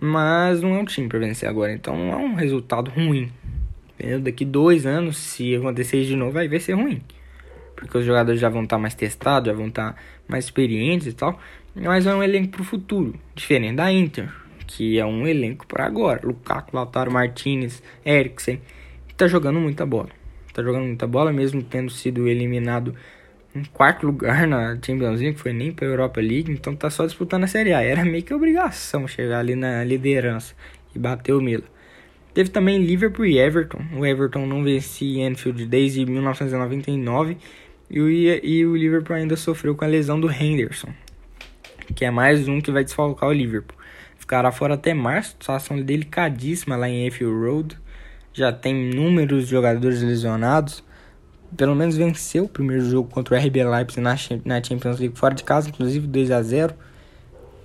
[0.00, 3.30] Mas não é um time para vencer agora, então não é um resultado ruim.
[3.98, 4.20] Entendeu?
[4.20, 7.02] Daqui dois anos, se acontecer de novo, aí vai ser ruim.
[7.74, 11.08] Porque os jogadores já vão estar tá mais testados, já vão estar tá mais experientes
[11.08, 11.38] e tal.
[11.74, 14.32] mas é um elenco para o futuro, diferente da Inter,
[14.66, 16.20] que é um elenco para agora.
[16.24, 18.60] Lukaku, Lautaro Martinez, Eriksen,
[19.16, 20.10] tá jogando muita bola.
[20.52, 22.94] Tá jogando muita bola, mesmo tendo sido eliminado
[23.54, 27.06] em quarto lugar na Champions League, que foi nem para Europa League, então tá só
[27.06, 27.82] disputando a Série A.
[27.82, 30.54] Era meio que obrigação chegar ali na liderança
[30.94, 31.64] e bater o Milan.
[32.34, 33.80] Teve também Liverpool e Everton.
[33.94, 37.38] O Everton não vencia Anfield desde 1999
[37.88, 40.92] e o, e o Liverpool ainda sofreu com a lesão do Henderson,
[41.94, 43.76] que é mais um que vai desfalcar o Liverpool.
[44.26, 47.78] Ficará fora até março, situação delicadíssima lá em Anfield Road.
[48.32, 50.82] Já tem inúmeros jogadores lesionados.
[51.56, 55.44] Pelo menos venceu o primeiro jogo contra o RB Leipzig na, Champions League fora de
[55.44, 56.74] casa, inclusive 2 a 0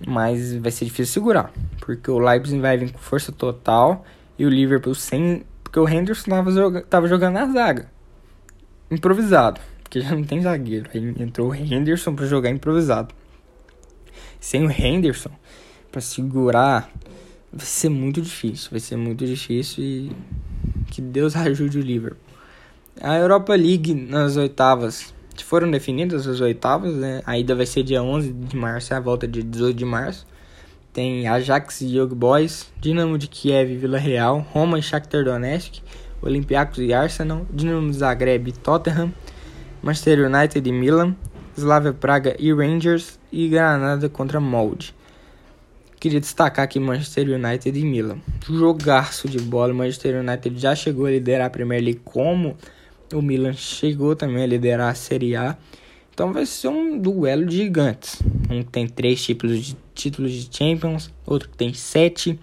[0.05, 4.05] Mas vai ser difícil segurar, porque o Leipzig vai vir com força total
[4.37, 5.43] e o Liverpool sem.
[5.63, 7.89] Porque o Henderson tava, joga, jogando na zaga.
[8.91, 9.59] Improvisado.
[9.81, 10.91] Porque já não tem zagueiro.
[10.93, 13.15] Aí entrou o Henderson para jogar improvisado.
[14.39, 15.31] Sem o Henderson,
[15.91, 16.89] para segurar,
[17.51, 18.69] vai ser muito difícil.
[18.71, 20.11] Vai ser muito difícil e
[20.89, 22.19] que Deus ajude o Liverpool.
[22.99, 25.13] A Europa League nas oitavas
[25.51, 27.21] foram definidas as oitavas, né?
[27.25, 30.25] A ida vai ser dia 11 de março, a volta dia 18 de março.
[30.93, 35.81] Tem Ajax e Young Boys, Dinamo de Kiev e Vila Real, Roma e Shakhtar Donetsk,
[36.21, 39.11] Olympiacos e Arsenal, Dinamo Zagreb e Tottenham,
[39.83, 41.15] Manchester United e Milan,
[41.57, 44.95] Slavia Praga e Rangers e Granada contra Molde.
[46.01, 48.17] Queria destacar aqui Manchester United e Milan.
[48.49, 49.71] Jogaço de bola.
[49.71, 52.57] Manchester United já chegou a liderar a Premier League como
[53.13, 55.55] o Milan chegou também a liderar a Série A.
[56.11, 58.19] Então vai ser um duelo de gigantes.
[58.49, 62.39] Um tem três títulos de, títulos de Champions, outro que tem sete.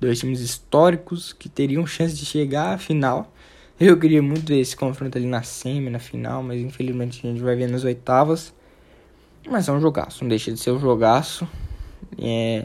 [0.00, 3.30] Dois times históricos que teriam chance de chegar à final.
[3.78, 7.42] Eu queria muito ver esse confronto ali na semi, na final, mas infelizmente a gente
[7.42, 8.54] vai ver nas oitavas.
[9.46, 11.46] Mas é um jogaço, não deixa de ser um jogaço.
[12.18, 12.64] É,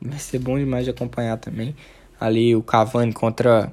[0.00, 1.74] vai ser bom demais de acompanhar também.
[2.18, 3.72] Ali o Cavani contra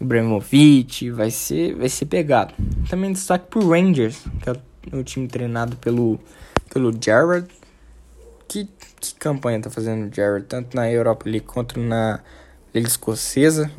[0.00, 2.54] o Bremovic, vai ser, vai ser pegado.
[2.88, 6.18] Também destaque pro Rangers, que é o time treinado pelo,
[6.72, 7.46] pelo Jared.
[8.46, 8.68] Que,
[9.00, 12.20] que campanha tá fazendo o Jared, tanto na Europa League quanto na
[12.74, 13.70] Liga Escocesa.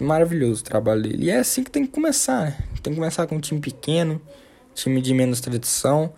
[0.00, 1.26] Maravilhoso o trabalho dele.
[1.26, 2.56] E é assim que tem que começar, né?
[2.82, 4.20] Tem que começar com um time pequeno,
[4.74, 6.12] time de menos tradição.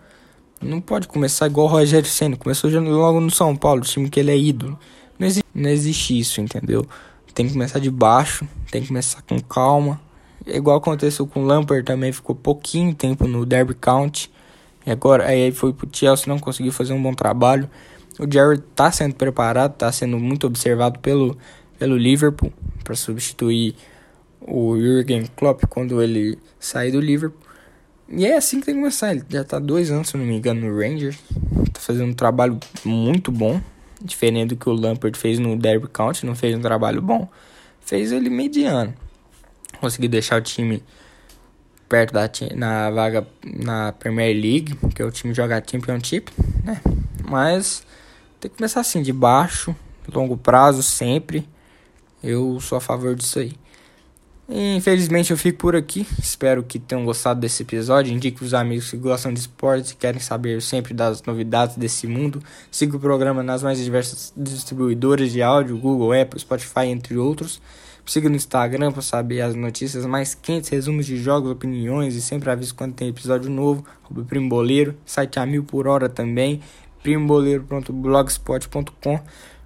[0.61, 2.37] Não pode começar igual o Rogério Senna.
[2.37, 4.79] Começou logo no São Paulo, time que ele é ídolo.
[5.23, 6.85] Não existe, não existe isso, entendeu?
[7.33, 9.99] Tem que começar de baixo, tem que começar com calma,
[10.45, 14.29] é igual aconteceu com o Lampard também, ficou pouquinho tempo no Derby County.
[14.85, 17.69] E agora aí foi pro Chelsea, não conseguiu fazer um bom trabalho.
[18.19, 21.37] O Jared tá sendo preparado, tá sendo muito observado pelo,
[21.79, 22.51] pelo Liverpool
[22.83, 23.75] para substituir
[24.41, 27.41] o Jurgen Klopp quando ele sair do Liverpool.
[28.09, 29.11] E é assim que tem que começar.
[29.11, 31.17] Ele já tá dois anos, se não me engano, no Rangers.
[31.71, 33.61] Tá fazendo um trabalho muito bom.
[34.03, 37.27] Diferente do que o Lampard fez no Derby County, não fez um trabalho bom.
[37.79, 38.93] Fez ele mediano
[39.79, 40.81] conseguir deixar o time
[41.89, 46.31] perto da na vaga na Premier League, que é o time jogar Championship,
[46.63, 46.81] né?
[47.29, 47.85] Mas
[48.39, 49.75] tem que começar assim de baixo,
[50.11, 51.47] longo prazo sempre.
[52.23, 53.53] Eu sou a favor disso aí.
[54.49, 56.05] Infelizmente eu fico por aqui.
[56.19, 58.13] Espero que tenham gostado desse episódio.
[58.13, 62.43] Indique os amigos que gostam de esportes e querem saber sempre das novidades desse mundo.
[62.69, 67.61] Siga o programa nas mais diversas distribuidoras de áudio, Google, Apple, Spotify, entre outros.
[68.05, 72.51] Siga no Instagram para saber as notícias mais quentes, resumos de jogos, opiniões e sempre
[72.51, 73.85] aviso quando tem episódio novo.
[74.09, 76.59] Primo Primboleiro, site a mil por hora também.
[77.01, 79.21] Primboleiro.blogspot.com.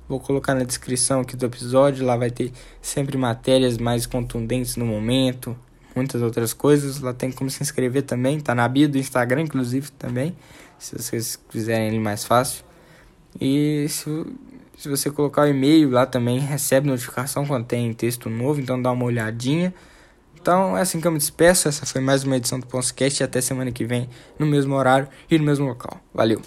[0.08, 2.06] Vou colocar na descrição aqui do episódio.
[2.06, 2.52] Lá vai ter
[2.82, 5.58] sempre matérias mais contundentes no momento,
[5.96, 7.02] muitas outras coisas.
[7.02, 8.40] Lá tem como se inscrever também.
[8.40, 10.36] Tá na bio do Instagram, inclusive, também.
[10.80, 12.64] Se vocês quiserem ele mais fácil.
[13.40, 14.26] E se
[14.78, 18.92] se você colocar o e-mail lá também, recebe notificação quando tem texto novo, então dá
[18.92, 19.74] uma olhadinha.
[20.40, 21.68] Então é assim que eu me despeço.
[21.68, 25.08] Essa foi mais uma edição do Podcast e até semana que vem, no mesmo horário
[25.32, 26.00] e no mesmo local.
[26.14, 26.40] Valeu!